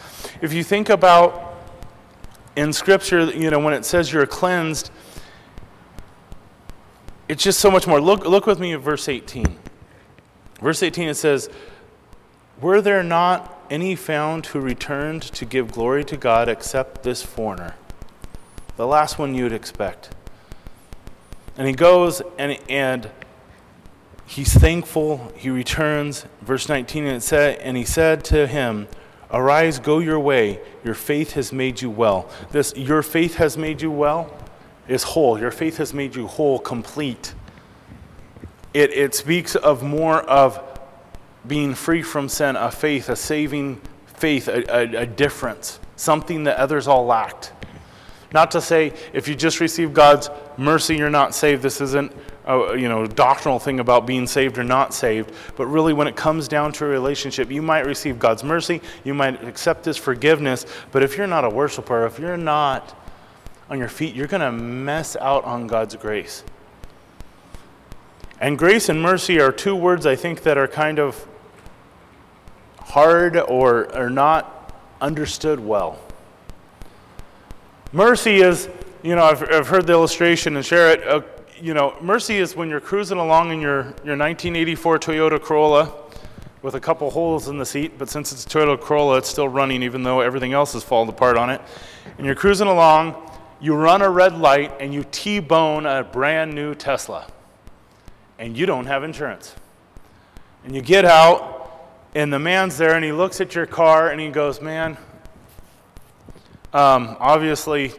[0.43, 1.55] If you think about
[2.57, 4.91] in Scripture, you know, when it says you're cleansed,
[7.29, 8.01] it's just so much more.
[8.01, 9.57] Look, look with me at verse 18.
[10.61, 11.49] Verse 18, it says,
[12.61, 17.77] Were there not any found who returned to give glory to God except this foreigner?
[18.77, 20.11] The last one you'd expect.
[21.57, 23.09] And he goes and, and
[24.29, 25.33] he's thankful.
[25.37, 26.27] He returns.
[26.43, 28.87] Verse 19, and, it said, and he said to him,
[29.31, 30.61] Arise, go your way.
[30.85, 32.31] Your faith has made you well.
[32.51, 34.33] This, your faith has made you well,
[34.87, 35.39] is whole.
[35.39, 37.35] Your faith has made you whole, complete.
[38.73, 40.63] It, it speaks of more of
[41.47, 46.57] being free from sin, a faith, a saving faith, a, a, a difference, something that
[46.57, 47.48] others all lacked.
[48.33, 51.63] Not to say if you just receive God's mercy, you're not saved.
[51.63, 52.13] This isn't
[52.47, 55.33] a you know, doctrinal thing about being saved or not saved.
[55.57, 59.15] But really, when it comes down to a relationship, you might receive God's mercy, you
[59.15, 60.67] might accept His forgiveness.
[60.91, 62.97] But if you're not a worshiper, if you're not
[63.71, 66.43] on your feet, you're going to mess out on God's grace.
[68.41, 71.27] And grace and mercy are two words I think that are kind of
[72.79, 75.99] hard or are not understood well.
[77.93, 78.69] Mercy is,
[79.03, 81.09] you know, I've, I've heard the illustration and share it.
[81.09, 81.23] Uh,
[81.59, 85.95] you know, mercy is when you're cruising along in your, your 1984 Toyota Corolla
[86.61, 89.49] with a couple holes in the seat, but since it's a Toyota Corolla, it's still
[89.49, 91.63] running even though everything else has fallen apart on it.
[92.19, 93.15] And you're cruising along,
[93.59, 97.27] you run a red light, and you T bone a brand new Tesla.
[98.39, 99.55] And you don't have insurance.
[100.63, 104.21] And you get out, and the man's there, and he looks at your car, and
[104.21, 104.99] he goes, Man,
[106.73, 107.93] um, obviously,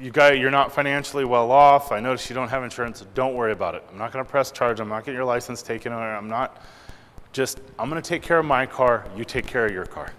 [0.00, 1.90] you got, you're not financially well off.
[1.90, 3.04] I notice you don't have insurance.
[3.14, 3.84] Don't worry about it.
[3.90, 4.78] I'm not going to press charge.
[4.78, 5.92] I'm not getting your license taken.
[5.92, 6.62] I'm not
[7.32, 9.06] just, I'm going to take care of my car.
[9.16, 10.12] You take care of your car.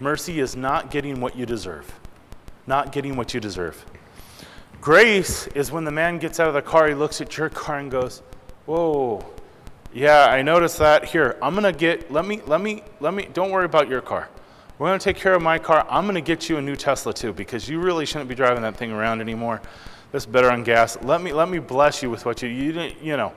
[0.00, 1.90] Mercy is not getting what you deserve.
[2.66, 3.84] Not getting what you deserve.
[4.80, 7.78] Grace is when the man gets out of the car, he looks at your car
[7.78, 8.22] and goes,
[8.66, 9.24] Whoa,
[9.92, 11.04] yeah, I noticed that.
[11.04, 14.00] Here, I'm going to get, let me, let me, let me, don't worry about your
[14.00, 14.28] car.
[14.78, 15.86] We're going to take care of my car.
[15.88, 18.62] I'm going to get you a new Tesla too because you really shouldn't be driving
[18.62, 19.60] that thing around anymore.
[20.10, 20.98] That's better on gas.
[21.02, 23.32] Let me let me bless you with what you you didn't you know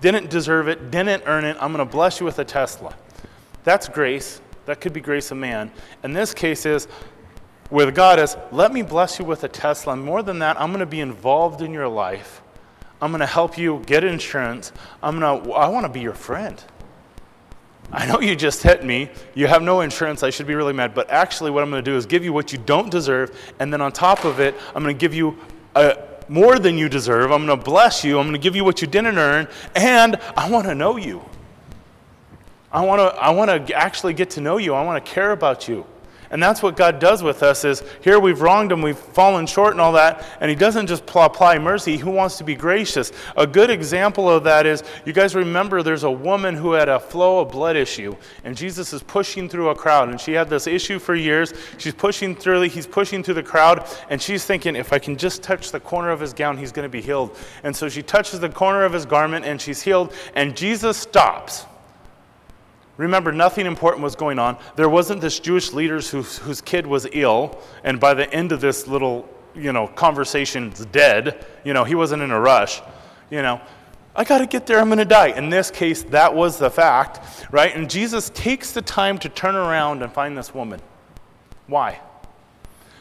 [0.00, 1.56] didn't deserve it, didn't earn it.
[1.60, 2.94] I'm going to bless you with a Tesla.
[3.64, 4.40] That's grace.
[4.66, 5.70] That could be grace of man.
[6.04, 6.88] In this case is
[7.70, 9.94] with God is let me bless you with a Tesla.
[9.94, 12.42] And more than that, I'm going to be involved in your life.
[13.00, 14.72] I'm going to help you get insurance.
[15.02, 16.62] I'm going to, I want to be your friend.
[17.90, 19.10] I know you just hit me.
[19.34, 20.22] You have no insurance.
[20.22, 20.94] I should be really mad.
[20.94, 23.36] But actually, what I'm going to do is give you what you don't deserve.
[23.58, 25.38] And then on top of it, I'm going to give you
[25.74, 25.96] a,
[26.28, 27.32] more than you deserve.
[27.32, 28.18] I'm going to bless you.
[28.18, 29.48] I'm going to give you what you didn't earn.
[29.74, 31.24] And I want to know you.
[32.70, 34.74] I want to, I want to actually get to know you.
[34.74, 35.86] I want to care about you.
[36.30, 39.72] And that's what God does with us is here we've wronged him, we've fallen short
[39.72, 43.12] and all that, and he doesn't just apply mercy, he wants to be gracious.
[43.36, 47.00] A good example of that is you guys remember there's a woman who had a
[47.00, 48.14] flow of blood issue,
[48.44, 51.54] and Jesus is pushing through a crowd, and she had this issue for years.
[51.78, 55.42] She's pushing through, he's pushing through the crowd, and she's thinking, if I can just
[55.42, 57.36] touch the corner of his gown, he's going to be healed.
[57.62, 61.64] And so she touches the corner of his garment, and she's healed, and Jesus stops.
[62.98, 64.58] Remember, nothing important was going on.
[64.76, 68.60] There wasn't this Jewish leader whose, whose kid was ill, and by the end of
[68.60, 71.46] this little, you know, conversation's dead.
[71.64, 72.82] You know, he wasn't in a rush.
[73.30, 73.60] You know,
[74.16, 75.28] I got to get there, I'm going to die.
[75.28, 77.74] In this case, that was the fact, right?
[77.74, 80.80] And Jesus takes the time to turn around and find this woman.
[81.68, 82.00] Why?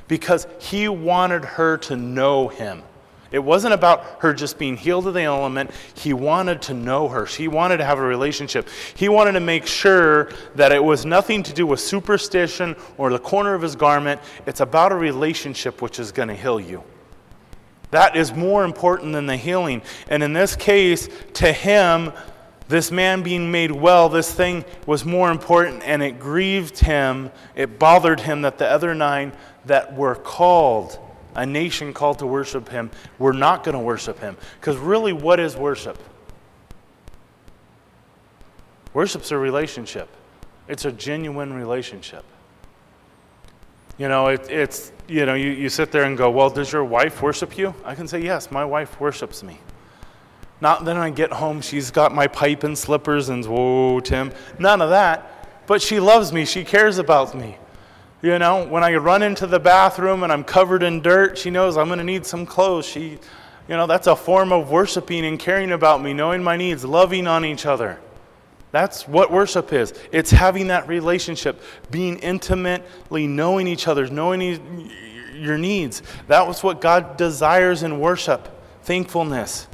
[0.07, 2.83] Because he wanted her to know him.
[3.31, 5.71] It wasn't about her just being healed of the element.
[5.95, 7.25] He wanted to know her.
[7.25, 8.67] She wanted to have a relationship.
[8.95, 13.19] He wanted to make sure that it was nothing to do with superstition or the
[13.19, 14.21] corner of his garment.
[14.45, 16.83] It's about a relationship which is going to heal you.
[17.91, 19.81] That is more important than the healing.
[20.09, 22.11] And in this case, to him,
[22.67, 27.31] this man being made well, this thing was more important, and it grieved him.
[27.55, 29.31] It bothered him that the other nine
[29.65, 30.99] that were called
[31.37, 34.35] a nation called to worship him, we're not going to worship him.
[34.59, 35.97] Because really, what is worship?
[38.93, 40.09] Worship's a relationship,
[40.67, 42.25] it's a genuine relationship.
[43.99, 46.83] You know, it, it's, you know, you, you sit there and go, well, does your
[46.83, 47.73] wife worship you?
[47.83, 49.59] I can say, yes, my wife worships me.
[50.61, 54.31] Not then I get home, she's got my pipe and slippers and, whoa, Tim.
[54.59, 55.65] None of that.
[55.67, 57.57] But she loves me, she cares about me.
[58.21, 61.77] You know, when I run into the bathroom and I'm covered in dirt, she knows
[61.77, 62.85] I'm going to need some clothes.
[62.87, 63.19] She,
[63.67, 67.27] you know, that's a form of worshiping and caring about me, knowing my needs, loving
[67.27, 67.99] on each other.
[68.71, 69.93] That's what worship is.
[70.11, 71.61] It's having that relationship,
[71.91, 74.91] being intimately knowing each other, knowing
[75.35, 76.01] your needs.
[76.27, 78.49] That was what God desires in worship
[78.81, 79.67] thankfulness.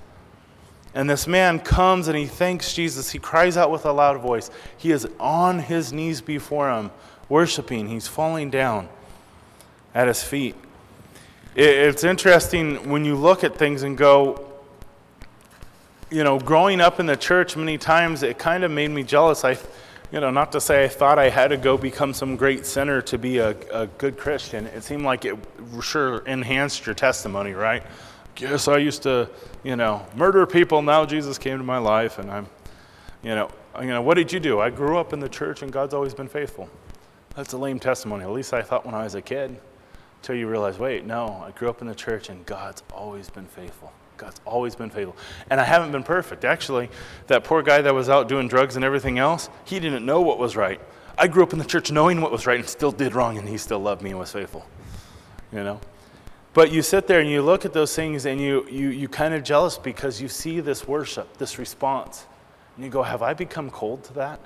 [0.96, 3.12] And this man comes and he thanks Jesus.
[3.12, 4.52] He cries out with a loud voice.
[4.78, 6.92] He is on his knees before him
[7.34, 8.88] worshiping, he's falling down
[9.96, 10.56] at his feet.
[11.56, 14.52] It's interesting when you look at things and go,
[16.12, 19.44] you know, growing up in the church many times, it kind of made me jealous.
[19.44, 19.58] I,
[20.12, 23.02] you know, not to say I thought I had to go become some great sinner
[23.02, 24.68] to be a, a good Christian.
[24.68, 25.36] It seemed like it
[25.82, 27.82] sure enhanced your testimony, right?
[28.38, 29.28] Yes, I used to,
[29.64, 30.84] you know, murder people.
[30.84, 32.48] Now Jesus came to my life, and I'm,
[33.24, 33.50] you know,
[33.82, 34.60] you know, what did you do?
[34.60, 36.70] I grew up in the church, and God's always been faithful.
[37.36, 38.24] That's a lame testimony.
[38.24, 39.60] At least I thought when I was a kid.
[40.22, 43.46] Until you realize, wait, no, I grew up in the church and God's always been
[43.46, 43.92] faithful.
[44.16, 45.18] God's always been faithful.
[45.50, 46.46] And I haven't been perfect.
[46.46, 46.90] Actually,
[47.28, 50.40] that poor guy that was out doing drugs and everything else, he didn't know what
[50.40, 50.80] was right.
[51.18, 53.48] I grew up in the church knowing what was right and still did wrong, and
[53.48, 54.66] he still loved me and was faithful.
[55.52, 55.82] You know?
[56.54, 59.34] But you sit there and you look at those things and you, you, you kind
[59.34, 62.26] of jealous because you see this worship, this response.
[62.76, 64.40] And you go, Have I become cold to that?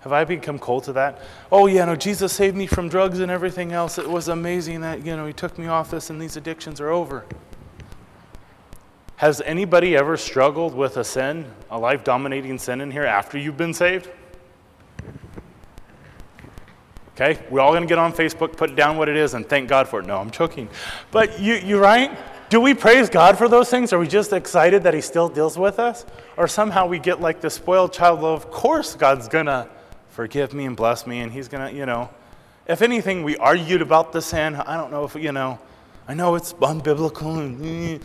[0.00, 1.20] Have I become cold to that?
[1.50, 3.98] Oh, yeah, no, Jesus saved me from drugs and everything else.
[3.98, 6.90] It was amazing that, you know, he took me off this and these addictions are
[6.90, 7.24] over.
[9.16, 13.56] Has anybody ever struggled with a sin, a life dominating sin in here after you've
[13.56, 14.10] been saved?
[17.14, 19.70] Okay, we're all going to get on Facebook, put down what it is, and thank
[19.70, 20.06] God for it.
[20.06, 20.68] No, I'm joking.
[21.10, 22.16] But you, you right?
[22.50, 23.94] Do we praise God for those things?
[23.94, 26.04] Are we just excited that He still deals with us?
[26.36, 29.66] Or somehow we get like the spoiled child, well, of course God's going to
[30.16, 32.08] forgive me and bless me, and he's going to, you know.
[32.66, 34.56] If anything, we argued about the sin.
[34.56, 35.58] I don't know if, you know,
[36.08, 37.98] I know it's unbiblical, and, eh,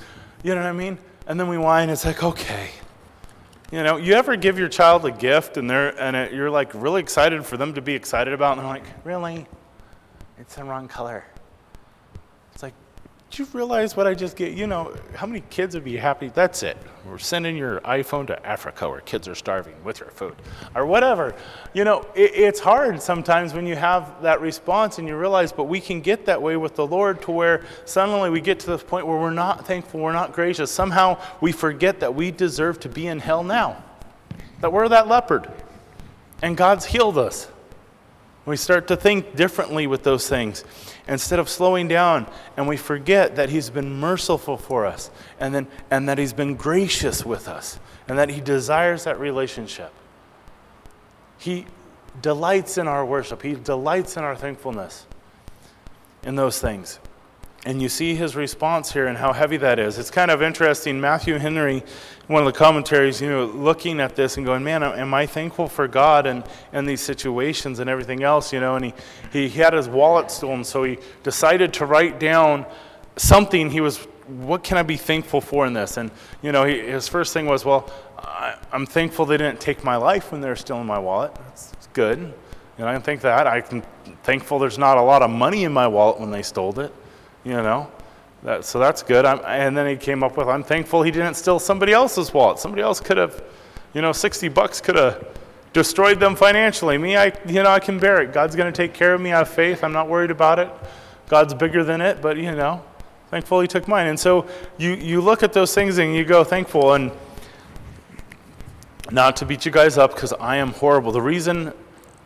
[0.43, 0.97] you know what I mean?
[1.25, 2.71] And then we whine, it's like, okay.
[3.71, 6.73] You know, you ever give your child a gift and they're and it, you're like
[6.73, 9.47] really excited for them to be excited about, and they're like, really?
[10.37, 11.23] It's the wrong color.
[13.31, 14.51] Do you realize what I just get?
[14.51, 16.27] You know, how many kids would be happy?
[16.27, 16.75] That's it.
[17.05, 20.35] We're sending your iPhone to Africa where kids are starving with your food
[20.75, 21.33] or whatever.
[21.73, 25.63] You know, it, it's hard sometimes when you have that response and you realize, but
[25.63, 28.83] we can get that way with the Lord to where suddenly we get to this
[28.83, 30.69] point where we're not thankful, we're not gracious.
[30.69, 33.81] Somehow we forget that we deserve to be in hell now,
[34.59, 35.49] that we're that leper
[36.41, 37.47] and God's healed us.
[38.45, 40.65] We start to think differently with those things
[41.11, 45.67] instead of slowing down and we forget that he's been merciful for us and then
[45.91, 49.91] and that he's been gracious with us and that he desires that relationship.
[51.37, 51.65] He
[52.21, 53.41] delights in our worship.
[53.41, 55.05] He delights in our thankfulness
[56.23, 56.99] in those things.
[57.65, 59.99] And you see his response here and how heavy that is.
[59.99, 60.99] It's kind of interesting.
[60.99, 61.83] Matthew Henry,
[62.31, 65.67] one of the commentaries, you know, looking at this and going, man, am I thankful
[65.67, 68.75] for God and, and these situations and everything else, you know?
[68.75, 68.93] And he,
[69.31, 72.65] he, he had his wallet stolen, so he decided to write down
[73.17, 75.97] something he was, what can I be thankful for in this?
[75.97, 76.09] And,
[76.41, 79.97] you know, he, his first thing was, well, I, am thankful they didn't take my
[79.97, 81.35] life when they were stealing my wallet.
[81.35, 82.33] That's, good.
[82.77, 83.45] And I can think that.
[83.45, 83.83] I'm
[84.23, 86.93] thankful there's not a lot of money in my wallet when they stole it
[87.43, 87.89] you know.
[88.43, 89.25] That, so that's good.
[89.25, 92.59] I'm, and then he came up with, I'm thankful he didn't steal somebody else's wallet.
[92.59, 93.43] Somebody else could have,
[93.93, 95.27] you know, 60 bucks could have
[95.73, 96.97] destroyed them financially.
[96.97, 98.33] Me, I, you know, I can bear it.
[98.33, 99.31] God's going to take care of me.
[99.31, 99.83] I have faith.
[99.83, 100.69] I'm not worried about it.
[101.29, 102.83] God's bigger than it, but you know,
[103.29, 104.07] thankful he took mine.
[104.07, 106.93] And so you, you look at those things and you go thankful.
[106.93, 107.11] And
[109.11, 111.11] not to beat you guys up because I am horrible.
[111.11, 111.73] The reason,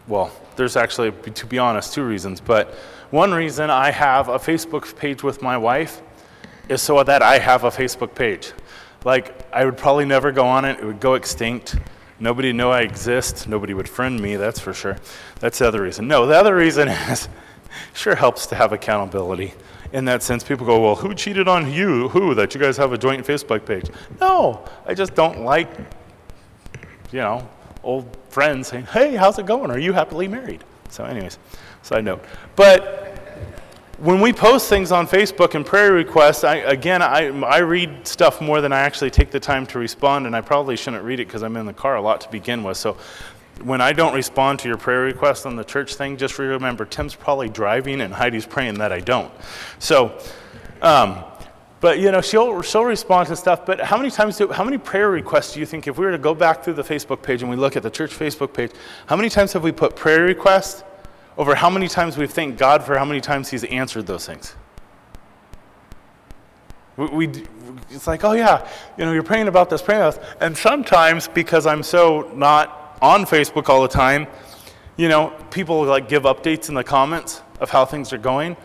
[0.08, 2.74] well, there's actually, to be honest, two reasons, but
[3.16, 6.02] one reason I have a Facebook page with my wife
[6.68, 8.52] is so that I have a Facebook page.
[9.06, 11.78] Like, I would probably never go on it, it would go extinct.
[12.20, 13.48] Nobody know I exist.
[13.48, 14.98] Nobody would friend me, that's for sure.
[15.40, 16.10] That's the other reason.
[16.10, 17.30] No, the other reason is
[17.94, 19.54] sure helps to have accountability.
[19.94, 22.10] In that sense, people go, Well, who cheated on you?
[22.10, 22.36] Who?
[22.36, 23.90] That you guys have a joint Facebook page?
[24.20, 25.70] No, I just don't like,
[27.14, 27.48] you know,
[27.82, 29.72] old friends saying, Hey, how's it going?
[29.72, 30.66] Are you happily married?
[30.90, 31.38] So, anyways,
[31.86, 32.24] side note.
[32.56, 33.06] But
[34.00, 38.42] when we post things on Facebook and prayer requests, I, again, I, I read stuff
[38.42, 41.28] more than I actually take the time to respond, and I probably shouldn't read it
[41.28, 42.78] because I'm in the car a lot to begin with.
[42.78, 42.98] So
[43.64, 47.16] when I don't respond to your prayer request on the church thing, just remember Tim's
[47.16, 49.32] probably driving and Heidi's praying that I don't.
[49.78, 50.20] So,
[50.82, 51.24] um,
[51.82, 53.64] but you know, she'll she'll respond to stuff.
[53.66, 56.12] But how many times do how many prayer requests do you think if we were
[56.12, 58.72] to go back through the Facebook page and we look at the church Facebook page,
[59.06, 60.84] how many times have we put prayer requests
[61.38, 64.56] over how many times we've thanked God for how many times He's answered those things.
[66.98, 67.28] We, we,
[67.90, 68.68] it's like, oh yeah,
[68.98, 70.36] you know, you're praying about this, praying about this.
[70.40, 74.28] And sometimes, because I'm so not on Facebook all the time,
[74.98, 78.56] you know, people like give updates in the comments of how things are going.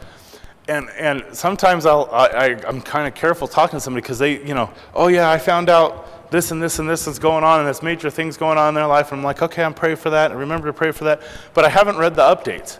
[0.69, 4.45] And, and sometimes I'll, I, I, I'm kind of careful talking to somebody because they,
[4.47, 7.61] you know, oh yeah, I found out this and this and this is going on
[7.61, 9.13] and this major thing's going on in their life.
[9.13, 10.31] And I'm like, okay, I'm praying for that.
[10.31, 11.23] And remember to pray for that.
[11.55, 12.79] But I haven't read the updates.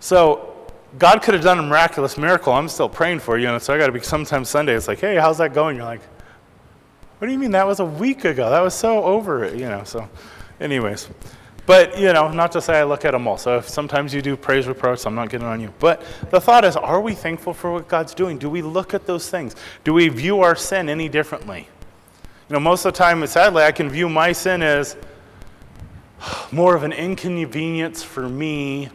[0.00, 0.54] So
[0.98, 2.52] God could have done a miraculous miracle.
[2.52, 3.48] I'm still praying for you.
[3.48, 4.74] And so I got to be sometimes Sunday.
[4.74, 5.76] It's like, hey, how's that going?
[5.76, 6.02] You're like,
[7.18, 7.50] what do you mean?
[7.50, 8.48] That was a week ago.
[8.48, 9.84] That was so over it, you know.
[9.84, 10.08] So,
[10.58, 11.08] anyways.
[11.66, 13.36] But, you know, not to say I look at them all.
[13.36, 15.72] So if sometimes you do praise reports, I'm not getting on you.
[15.78, 18.38] But the thought is, are we thankful for what God's doing?
[18.38, 19.54] Do we look at those things?
[19.84, 21.68] Do we view our sin any differently?
[22.50, 24.96] You know, most of the time, sadly, I can view my sin as
[26.50, 28.88] more of an inconvenience for me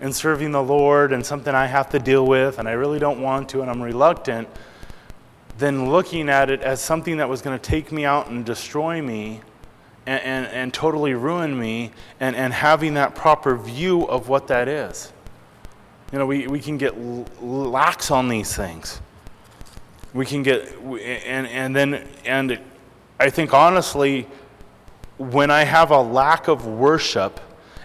[0.00, 3.20] in serving the Lord and something I have to deal with, and I really don't
[3.20, 4.48] want to, and I'm reluctant,
[5.58, 9.02] than looking at it as something that was going to take me out and destroy
[9.02, 9.42] me
[10.06, 14.68] and, and, and totally ruin me, and, and having that proper view of what that
[14.68, 15.12] is.
[16.12, 16.94] You know, we, we can get
[17.42, 19.02] lax on these things.
[20.14, 22.58] We can get, and, and then, and
[23.18, 24.26] I think honestly,
[25.18, 27.40] when I have a lack of worship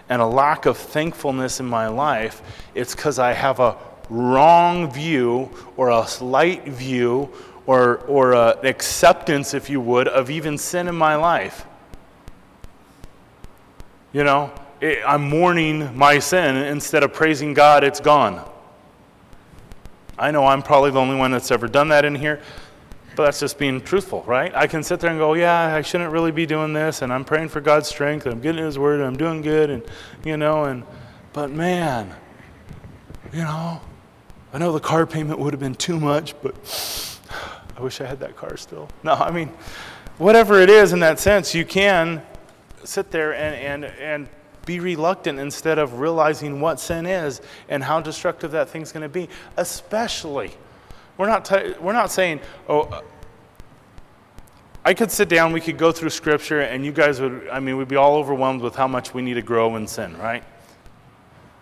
[0.08, 2.42] and a lack of thankfulness in my life,
[2.74, 3.76] it's because I have a
[4.10, 7.30] wrong view or a slight view
[7.66, 11.64] or, or an acceptance, if you would, of even sin in my life.
[14.12, 14.52] You know,
[14.82, 18.46] I'm mourning my sin instead of praising God, it's gone.
[20.18, 22.42] I know I'm probably the only one that's ever done that in here.
[23.14, 24.54] But that's just being truthful, right?
[24.54, 27.24] I can sit there and go, yeah, I shouldn't really be doing this, and I'm
[27.24, 29.82] praying for God's strength, and I'm getting His word, and I'm doing good, and,
[30.24, 30.84] you know, and,
[31.32, 32.14] but man,
[33.32, 33.80] you know,
[34.52, 36.54] I know the car payment would have been too much, but
[37.76, 38.88] I wish I had that car still.
[39.02, 39.48] No, I mean,
[40.18, 42.22] whatever it is in that sense, you can
[42.84, 44.28] sit there and, and, and
[44.66, 49.08] be reluctant instead of realizing what sin is and how destructive that thing's going to
[49.08, 50.52] be, especially
[51.22, 53.00] we're not, t- we're not saying, oh,
[54.84, 57.76] I could sit down, we could go through scripture, and you guys would, I mean,
[57.76, 60.42] we'd be all overwhelmed with how much we need to grow in sin, right?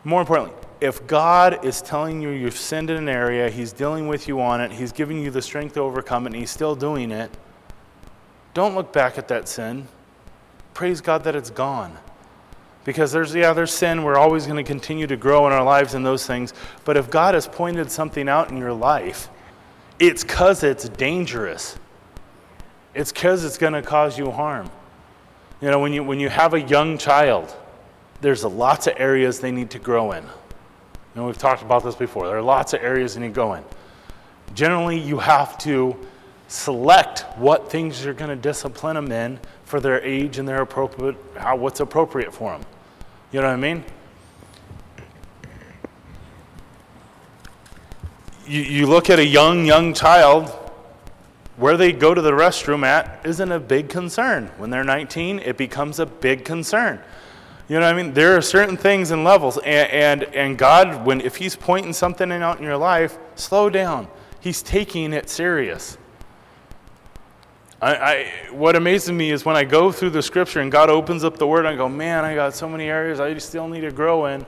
[0.03, 4.29] More importantly, if God is telling you you've sinned in an area, He's dealing with
[4.29, 7.11] you on it, He's giving you the strength to overcome it, and He's still doing
[7.11, 7.31] it,
[8.55, 9.89] don't look back at that sin.
[10.73, 11.99] Praise God that it's gone.
[12.87, 14.05] Because there's, yeah, there's sin.
[14.05, 16.55] We're always going to continue to grow in our lives in those things.
[16.87, 19.29] But if God has pointed something out in your life,
[20.01, 21.79] it's because it's dangerous.
[22.95, 24.69] It's because it's going to cause you harm.
[25.61, 27.55] You know, when you, when you have a young child,
[28.23, 30.25] there's lots of areas they need to grow in.
[31.15, 32.27] And we've talked about this before.
[32.27, 33.65] There are lots of areas they need to go in.
[34.55, 35.95] Generally, you have to
[36.49, 41.17] select what things you're going to discipline them in for their age and their appropriate,
[41.37, 42.63] how, what's appropriate for them.
[43.33, 43.85] You know what I mean?
[48.51, 50.49] You, you look at a young, young child,
[51.57, 54.51] where they go to the restroom at isn't a big concern.
[54.59, 57.01] When they're 19, it becomes a big concern.
[57.69, 58.13] You know what I mean?
[58.13, 62.33] There are certain things and levels, and, and, and God, when if He's pointing something
[62.33, 64.09] out in your life, slow down.
[64.41, 65.97] He's taking it serious.
[67.81, 71.23] I, I, what amazes me is when I go through the scripture and God opens
[71.23, 73.93] up the word, I go, man, I got so many areas I still need to
[73.93, 74.45] grow in.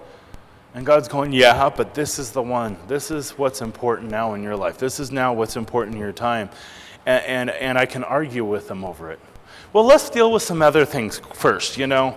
[0.75, 2.77] And God's going, yeah, but this is the one.
[2.89, 4.79] This is what's important now in your life.
[4.79, 6.49] This is now what's important in your time
[7.07, 9.21] and, and, and I can argue with them over it.
[9.73, 12.17] Well, let's deal with some other things first, you know.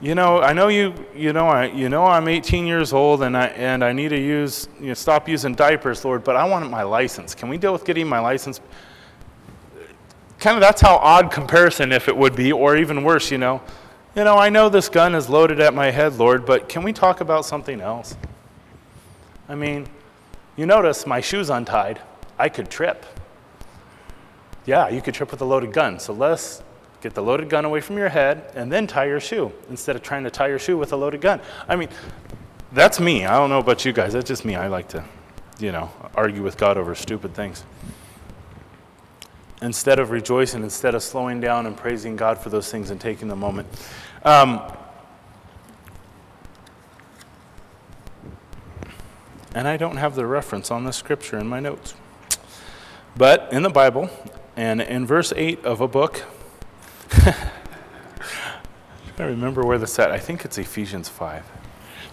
[0.00, 0.94] You know, I know you.
[1.14, 1.66] You know, I.
[1.66, 4.68] You know, I'm 18 years old, and I and I need to use.
[4.80, 6.24] You know, stop using diapers, Lord.
[6.24, 7.36] But I want my license.
[7.36, 8.60] Can we deal with getting my license?
[10.40, 10.60] Kind of.
[10.60, 13.30] That's how odd comparison, if it would be, or even worse.
[13.30, 13.62] You know,
[14.14, 14.36] you know.
[14.36, 16.44] I know this gun is loaded at my head, Lord.
[16.46, 18.16] But can we talk about something else?
[19.48, 19.86] I mean,
[20.56, 22.00] you notice my shoes untied.
[22.38, 23.04] I could trip.
[24.64, 25.98] Yeah, you could trip with a loaded gun.
[25.98, 26.62] So let's
[27.00, 30.02] get the loaded gun away from your head and then tie your shoe instead of
[30.02, 31.40] trying to tie your shoe with a loaded gun.
[31.68, 31.88] I mean,
[32.72, 33.26] that's me.
[33.26, 34.12] I don't know about you guys.
[34.12, 34.54] That's just me.
[34.54, 35.04] I like to,
[35.58, 37.64] you know, argue with God over stupid things.
[39.62, 43.28] Instead of rejoicing, instead of slowing down and praising God for those things and taking
[43.28, 43.68] the moment.
[44.24, 44.60] Um,
[49.54, 51.94] and I don't have the reference on the scripture in my notes.
[53.16, 54.10] But in the Bible,
[54.56, 56.24] and in verse 8 of a book,
[59.18, 60.10] I remember where this at.
[60.10, 61.44] I think it's Ephesians 5.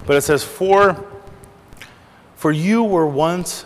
[0.06, 1.06] But it says, For,
[2.36, 3.66] for you were once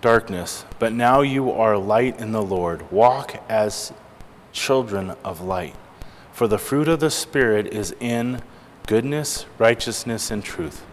[0.00, 2.90] darkness, but now you are light in the Lord.
[2.90, 3.92] Walk as
[4.52, 5.76] children of light.
[6.32, 8.42] For the fruit of the Spirit is in
[8.86, 10.84] goodness, righteousness, and truth.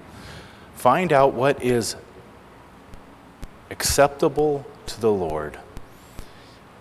[0.76, 1.95] Find out what is
[3.70, 5.60] acceptable to the Lord,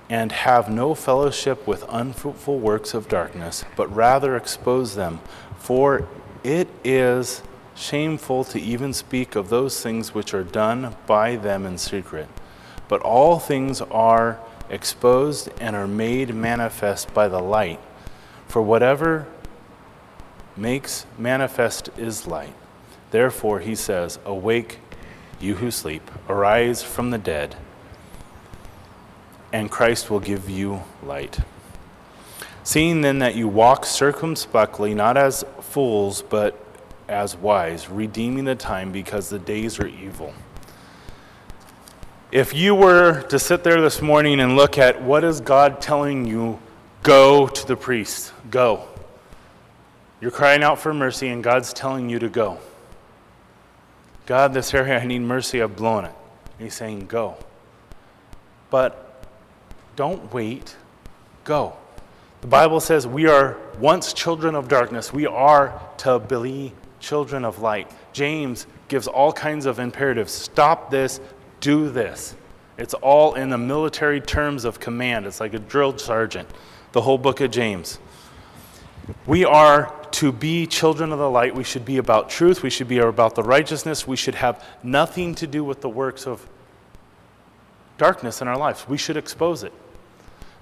[0.08, 5.20] and have no fellowship with unfruitful works of darkness, but rather expose them.
[5.58, 6.06] For
[6.44, 7.42] it is
[7.76, 12.28] shameful to even speak of those things which are done by them in secret.
[12.88, 17.80] But all things are exposed and are made manifest by the light.
[18.48, 19.26] For whatever
[20.56, 22.54] makes manifest is light.
[23.10, 24.78] Therefore, he says, Awake,
[25.38, 27.56] you who sleep, arise from the dead
[29.56, 31.38] and Christ will give you light.
[32.62, 36.65] Seeing then that you walk circumspectly, not as fools, but
[37.08, 40.32] as wise, redeeming the time because the days are evil.
[42.32, 46.26] If you were to sit there this morning and look at what is God telling
[46.26, 46.58] you,
[47.02, 48.88] go to the priest, go.
[50.20, 52.58] You're crying out for mercy, and God's telling you to go.
[54.26, 56.14] God, this area, I need mercy, I've blown it.
[56.58, 57.36] he's saying, go.
[58.70, 59.24] But
[59.94, 60.74] don't wait,
[61.44, 61.76] go.
[62.40, 65.12] The Bible says we are once children of darkness.
[65.12, 66.72] We are to be
[67.06, 67.88] children of light.
[68.12, 70.32] James gives all kinds of imperatives.
[70.32, 71.20] Stop this,
[71.60, 72.34] do this.
[72.78, 75.24] It's all in the military terms of command.
[75.24, 76.48] It's like a drill sergeant,
[76.90, 78.00] the whole book of James.
[79.24, 81.54] We are to be children of the light.
[81.54, 82.64] We should be about truth.
[82.64, 84.06] We should be about the righteousness.
[84.06, 86.48] We should have nothing to do with the works of
[87.98, 88.88] darkness in our lives.
[88.88, 89.72] We should expose it.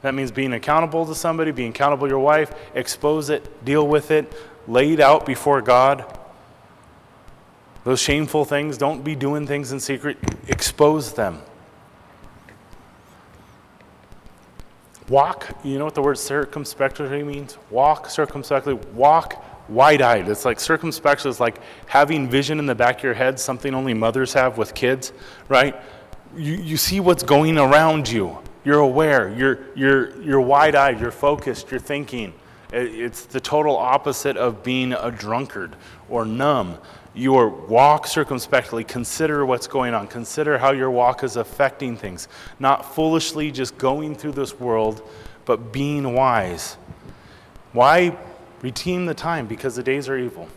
[0.02, 4.10] That means being accountable to somebody, being accountable to your wife, expose it, deal with
[4.10, 4.30] it,
[4.68, 6.04] lay it out before God.
[7.84, 10.16] Those shameful things, don't be doing things in secret,
[10.48, 11.40] expose them.
[15.08, 17.58] Walk, you know what the word circumspectly means?
[17.70, 20.28] Walk circumspectly, walk wide eyed.
[20.28, 23.92] It's like circumspection is like having vision in the back of your head, something only
[23.92, 25.12] mothers have with kids,
[25.48, 25.76] right?
[26.34, 28.38] You, you see what's going around you.
[28.64, 32.32] You're aware, you're, you're, you're wide eyed, you're focused, you're thinking.
[32.74, 35.76] It's the total opposite of being a drunkard
[36.08, 36.78] or numb.
[37.14, 37.32] You
[37.68, 42.26] walk circumspectly, consider what's going on, consider how your walk is affecting things,
[42.58, 45.08] not foolishly just going through this world,
[45.44, 46.76] but being wise.
[47.72, 48.16] Why
[48.64, 50.48] Redeem the time because the days are evil.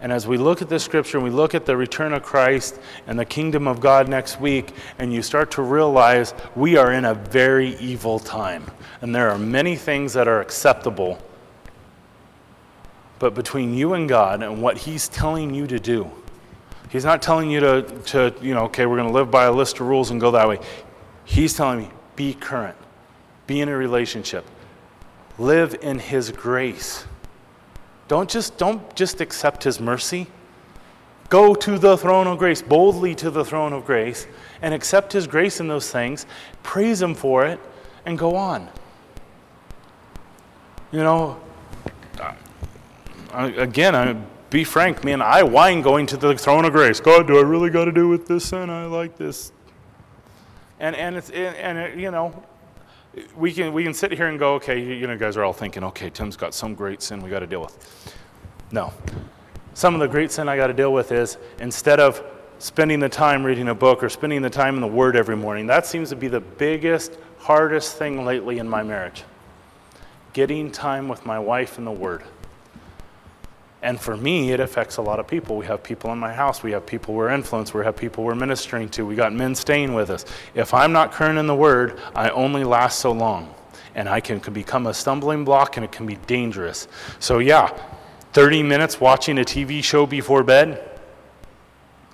[0.00, 2.78] And as we look at this scripture and we look at the return of Christ
[3.08, 7.04] and the kingdom of God next week, and you start to realize we are in
[7.04, 8.70] a very evil time.
[9.00, 11.18] And there are many things that are acceptable.
[13.18, 16.10] But between you and God and what He's telling you to do,
[16.88, 19.52] He's not telling you to, to you know, okay, we're going to live by a
[19.52, 20.60] list of rules and go that way.
[21.24, 22.76] He's telling me, be current,
[23.46, 24.44] be in a relationship,
[25.38, 27.04] live in His grace.
[28.08, 30.28] Don't just, don't just accept His mercy.
[31.28, 34.28] Go to the throne of grace, boldly to the throne of grace,
[34.62, 36.24] and accept His grace in those things,
[36.62, 37.58] praise Him for it,
[38.04, 38.68] and go on.
[40.92, 41.40] You know,
[43.32, 44.14] again, I,
[44.50, 47.00] be frank, man, I whine going to the throne of grace.
[47.00, 48.70] God, do I really got to do with this sin?
[48.70, 49.52] I like this.
[50.78, 52.44] And, and, it's, and it, you know,
[53.36, 55.82] we can, we can sit here and go, okay, you know, guys are all thinking,
[55.84, 58.14] okay, Tim's got some great sin we got to deal with.
[58.70, 58.92] No.
[59.74, 62.22] Some of the great sin I got to deal with is instead of
[62.58, 65.66] spending the time reading a book or spending the time in the Word every morning,
[65.66, 69.24] that seems to be the biggest, hardest thing lately in my marriage.
[70.32, 72.22] Getting time with my wife in the Word.
[73.82, 75.56] And for me, it affects a lot of people.
[75.56, 76.62] We have people in my house.
[76.62, 77.74] We have people we're influenced.
[77.74, 79.04] We have people we're ministering to.
[79.04, 80.24] We got men staying with us.
[80.54, 83.54] If I'm not current in the Word, I only last so long.
[83.94, 86.88] And I can, can become a stumbling block and it can be dangerous.
[87.18, 87.68] So, yeah,
[88.32, 91.00] 30 minutes watching a TV show before bed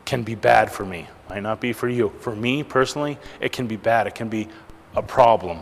[0.05, 1.09] can be bad for me.
[1.31, 2.13] Might not be for you.
[2.21, 4.07] For me personally, it can be bad.
[4.07, 4.49] It can be
[4.95, 5.61] a problem.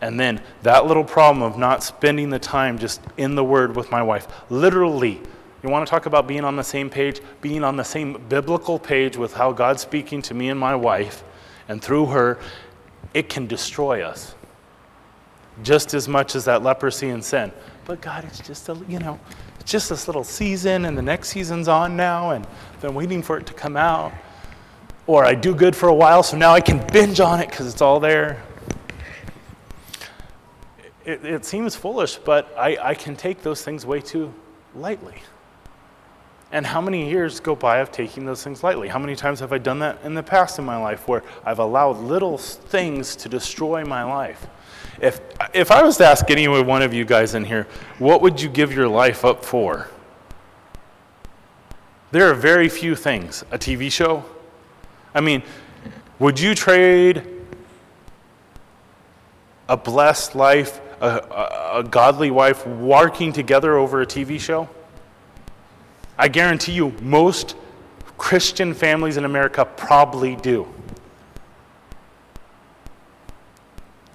[0.00, 3.90] And then that little problem of not spending the time just in the Word with
[3.90, 5.20] my wife, literally,
[5.62, 7.20] you want to talk about being on the same page?
[7.40, 11.24] Being on the same biblical page with how God's speaking to me and my wife,
[11.68, 12.38] and through her,
[13.14, 14.34] it can destroy us
[15.62, 17.50] just as much as that leprosy and sin.
[17.86, 19.18] But God, it's just a, you know,
[19.58, 23.22] it's just this little season, and the next season's on now, and I've been waiting
[23.22, 24.12] for it to come out.
[25.06, 27.72] Or I do good for a while, so now I can binge on it because
[27.72, 28.42] it's all there
[31.06, 34.34] it, it seems foolish, but I, I can take those things way too
[34.74, 35.22] lightly.
[36.52, 38.88] And how many years go by of taking those things lightly?
[38.88, 41.60] How many times have I done that in the past in my life where I've
[41.60, 44.46] allowed little things to destroy my life?
[45.00, 45.20] If,
[45.54, 47.66] if I was to ask any one of you guys in here,
[47.98, 49.88] what would you give your life up for?
[52.10, 53.44] There are very few things.
[53.50, 54.24] A TV show?
[55.14, 55.42] I mean,
[56.18, 57.26] would you trade
[59.68, 64.68] a blessed life a, a, godly wife working together over a TV show?
[66.18, 67.56] I guarantee you, most
[68.16, 70.66] Christian families in America probably do.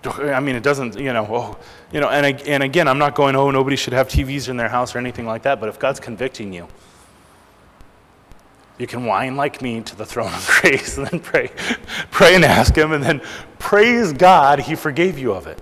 [0.03, 1.57] I mean, it doesn't, you know, oh,
[1.91, 4.69] you know, and, and again, I'm not going, oh, nobody should have TVs in their
[4.69, 6.67] house or anything like that, but if God's convicting you,
[8.79, 11.51] you can whine like me to the throne of grace and then pray,
[12.09, 13.21] pray and ask Him, and then
[13.59, 15.61] praise God, He forgave you of it.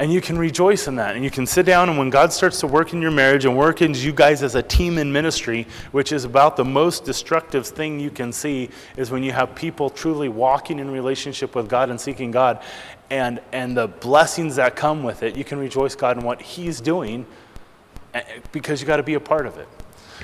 [0.00, 1.16] And you can rejoice in that.
[1.16, 3.56] And you can sit down, and when God starts to work in your marriage and
[3.56, 7.66] work in you guys as a team in ministry, which is about the most destructive
[7.66, 11.90] thing you can see, is when you have people truly walking in relationship with God
[11.90, 12.62] and seeking God,
[13.10, 16.80] and, and the blessings that come with it, you can rejoice God in what He's
[16.80, 17.26] doing
[18.14, 18.22] eh,
[18.52, 19.66] because you got to be a part of it.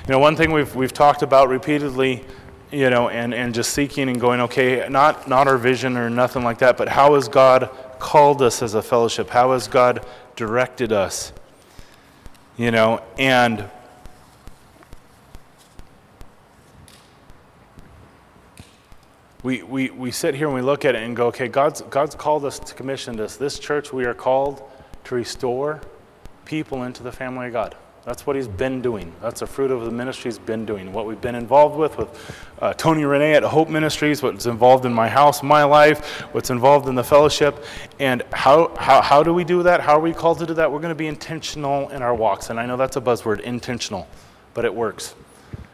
[0.07, 2.23] You know, one thing we've, we've talked about repeatedly
[2.71, 6.43] you know, and, and just seeking and going, okay, not, not our vision or nothing
[6.43, 7.69] like that, but how is God
[7.99, 9.29] called us as a fellowship?
[9.29, 11.33] How has God directed us?
[12.57, 13.69] You know, and
[19.43, 22.15] we, we, we sit here and we look at it and go, okay, God's, God's
[22.15, 23.37] called us to commission this.
[23.37, 24.63] This church, we are called
[25.03, 25.81] to restore
[26.45, 27.75] people into the family of God.
[28.05, 29.11] That's what he's been doing.
[29.19, 30.93] That's the fruit of the ministry he's been doing.
[30.93, 34.93] What we've been involved with, with uh, Tony Renee at Hope Ministries, what's involved in
[34.93, 37.65] my house, my life, what's involved in the fellowship.
[37.99, 39.81] And how, how, how do we do that?
[39.81, 40.71] How are we called to do that?
[40.71, 42.51] We're going to be intentional in our walks.
[42.51, 44.07] And I know that's a buzzword, intentional,
[44.53, 45.15] but it works.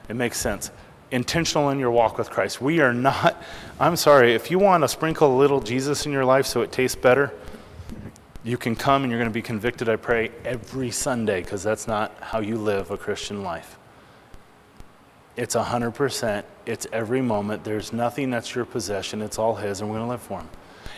[0.07, 0.71] It makes sense.
[1.11, 2.61] Intentional in your walk with Christ.
[2.61, 3.43] We are not,
[3.77, 6.71] I'm sorry, if you want to sprinkle a little Jesus in your life so it
[6.71, 7.33] tastes better,
[8.43, 11.87] you can come and you're going to be convicted, I pray, every Sunday because that's
[11.87, 13.77] not how you live a Christian life.
[15.37, 17.63] It's 100%, it's every moment.
[17.63, 20.49] There's nothing that's your possession, it's all His, and we're going to live for Him.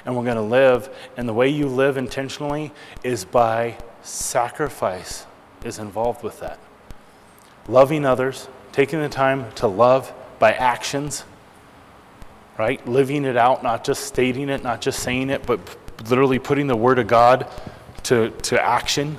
[0.06, 2.72] And we're going to live, and the way you live intentionally
[3.04, 5.26] is by sacrifice,
[5.64, 6.60] is involved with that.
[7.68, 11.24] Loving others, taking the time to love by actions,
[12.58, 12.86] right?
[12.88, 15.60] Living it out, not just stating it, not just saying it, but
[16.10, 17.48] literally putting the Word of God
[18.04, 19.18] to, to action,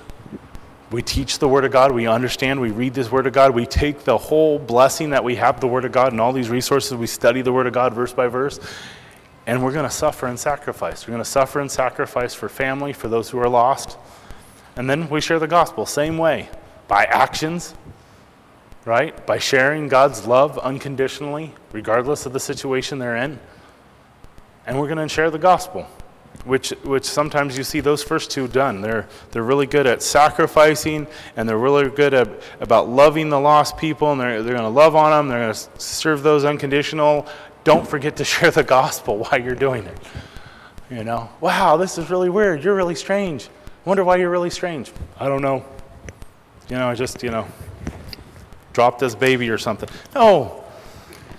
[0.91, 3.67] we teach the Word of God, we understand, we read this Word of God, we
[3.67, 6.95] take the whole blessing that we have, the Word of God, and all these resources,
[6.95, 8.61] we study the Word of God verse by verse,
[9.47, 11.07] and we're going to suffer and sacrifice.
[11.07, 13.99] We're going to suffer and sacrifice for family, for those who are lost.
[14.77, 16.49] And then we share the gospel, same way,
[16.89, 17.75] by actions,
[18.85, 19.27] right?
[19.27, 23.39] By sharing God's love unconditionally, regardless of the situation they're in.
[24.67, 25.87] And we're going to share the gospel
[26.45, 28.81] which, which sometimes you see those first two done.
[28.81, 31.07] They're, they're really good at sacrificing
[31.37, 32.29] and they're really good at,
[32.61, 35.29] about loving the lost people and they're, they're going to love on them.
[35.29, 37.27] They're going to serve those unconditional.
[37.65, 39.99] Don't forget to share the gospel while you're doing it.
[40.91, 42.63] You know, wow, this is really weird.
[42.63, 43.49] You're really strange.
[43.85, 44.93] Wonder why you're really strange.
[45.19, 45.65] I don't know.
[46.69, 47.47] You know, I just, you know,
[48.73, 49.89] dropped this baby or something.
[50.15, 50.65] No.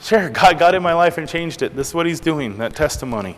[0.02, 1.76] Sure, God got in my life and changed it.
[1.76, 3.38] This is what He's doing, that testimony.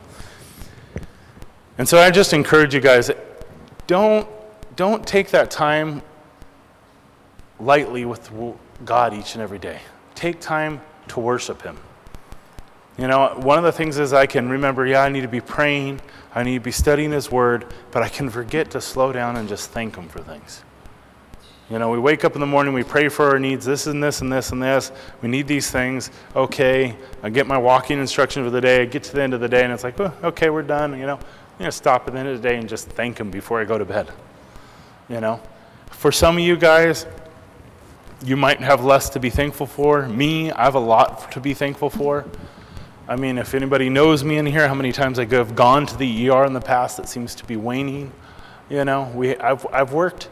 [1.77, 3.11] And so I just encourage you guys
[3.85, 4.27] don't,
[4.75, 6.01] don't take that time
[7.59, 8.31] lightly with
[8.83, 9.79] God each and every day.
[10.15, 11.77] Take time to worship Him.
[12.97, 15.41] You know, one of the things is I can remember, yeah, I need to be
[15.41, 16.01] praying,
[16.33, 19.47] I need to be studying His Word, but I can forget to slow down and
[19.47, 20.63] just thank Him for things.
[21.69, 24.01] You know, we wake up in the morning, we pray for our needs, this and
[24.01, 24.91] this and this and this.
[25.21, 26.11] We need these things.
[26.35, 28.81] Okay, I get my walking instruction for the day.
[28.81, 30.97] I get to the end of the day, and it's like, oh, okay, we're done.
[30.97, 31.19] You know,
[31.57, 33.59] I'm going to stop at the end of the day and just thank Him before
[33.59, 34.11] I go to bed.
[35.09, 35.41] You know?
[35.87, 37.07] For some of you guys,
[38.23, 40.07] you might have less to be thankful for.
[40.07, 42.25] Me, I have a lot to be thankful for.
[43.07, 45.97] I mean, if anybody knows me in here, how many times I have gone to
[45.97, 48.11] the ER in the past that seems to be waning.
[48.69, 50.29] You know, we, I've, I've worked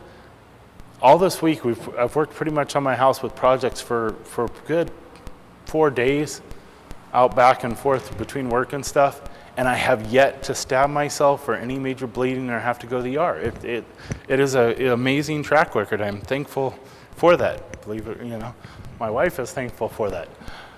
[1.02, 4.48] all this week, we've, I've worked pretty much on my house with projects for, for
[4.68, 4.92] good
[5.66, 6.44] four days,
[7.16, 9.22] out back and forth between work and stuff
[9.58, 12.98] and I have yet to stab myself for any major bleeding or have to go
[12.98, 13.38] to the ER.
[13.38, 13.86] It, it,
[14.28, 16.02] it is an amazing track record.
[16.02, 16.78] I'm thankful
[17.16, 17.82] for that.
[17.84, 18.54] Believe it, you know,
[19.00, 20.28] my wife is thankful for that.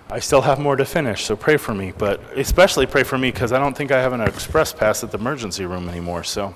[0.09, 1.91] I still have more to finish, so pray for me.
[1.97, 5.11] But especially pray for me because I don't think I have an express pass at
[5.11, 6.23] the emergency room anymore.
[6.23, 6.55] So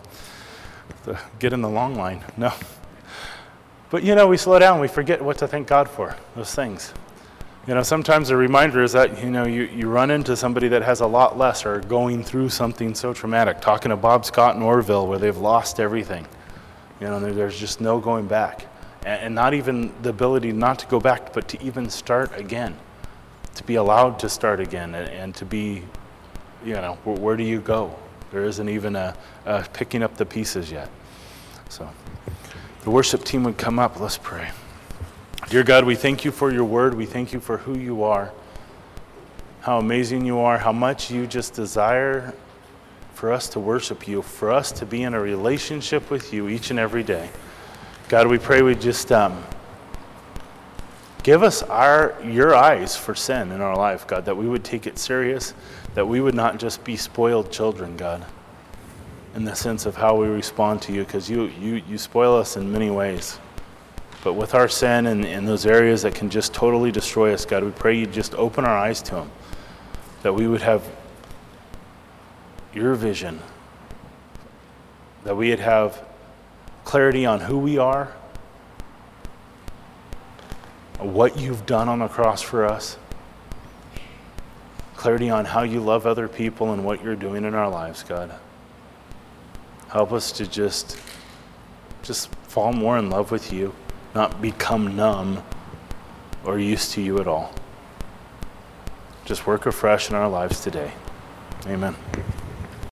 [1.39, 2.24] get in the long line.
[2.38, 2.53] No.
[3.89, 4.80] But you know, we slow down.
[4.80, 6.15] We forget what to thank God for.
[6.36, 6.93] Those things.
[7.68, 10.82] You know, sometimes a reminder is that, you know, you, you run into somebody that
[10.82, 13.62] has a lot less or going through something so traumatic.
[13.62, 16.26] Talking to Bob Scott in Orville where they've lost everything.
[16.99, 18.66] You know, there's just no going back.
[19.05, 22.76] And, and not even the ability not to go back, but to even start again.
[23.55, 25.84] To be allowed to start again and, and to be,
[26.66, 27.95] you know, where, where, do you go?
[28.32, 30.89] There isn't even a, a picking up the pieces yet.
[31.70, 31.88] So
[32.84, 33.99] the worship team would come up.
[33.99, 34.49] Let's pray.
[35.52, 36.93] Dear God, we thank you for your word.
[36.93, 38.32] We thank you for who you are,
[39.60, 42.34] how amazing you are, how much you just desire
[43.14, 46.70] for us to worship you, for us to be in a relationship with you each
[46.70, 47.30] and every day.
[48.08, 49.43] God, we pray we just um,
[51.22, 54.88] give us our your eyes for sin in our life, God, that we would take
[54.88, 55.54] it serious,
[55.95, 58.24] that we would not just be spoiled children, God,
[59.36, 62.56] in the sense of how we respond to you, because you, you, you spoil us
[62.56, 63.38] in many ways.
[64.24, 67.63] But with our sin and, in those areas that can just totally destroy us, God,
[67.63, 69.32] we pray you just open our eyes to them,
[70.22, 70.88] that we would have
[72.74, 73.39] your vision,
[75.24, 76.03] that we would have
[76.86, 78.13] clarity on who we are,
[80.99, 82.97] what you've done on the cross for us,
[84.95, 88.32] clarity on how you love other people and what you're doing in our lives, God.
[89.89, 90.99] Help us to just
[92.03, 93.74] just fall more in love with you
[94.14, 95.43] not become numb
[96.43, 97.53] or used to you at all.
[99.26, 100.91] Just work afresh in our lives today.
[101.68, 101.95] Amen.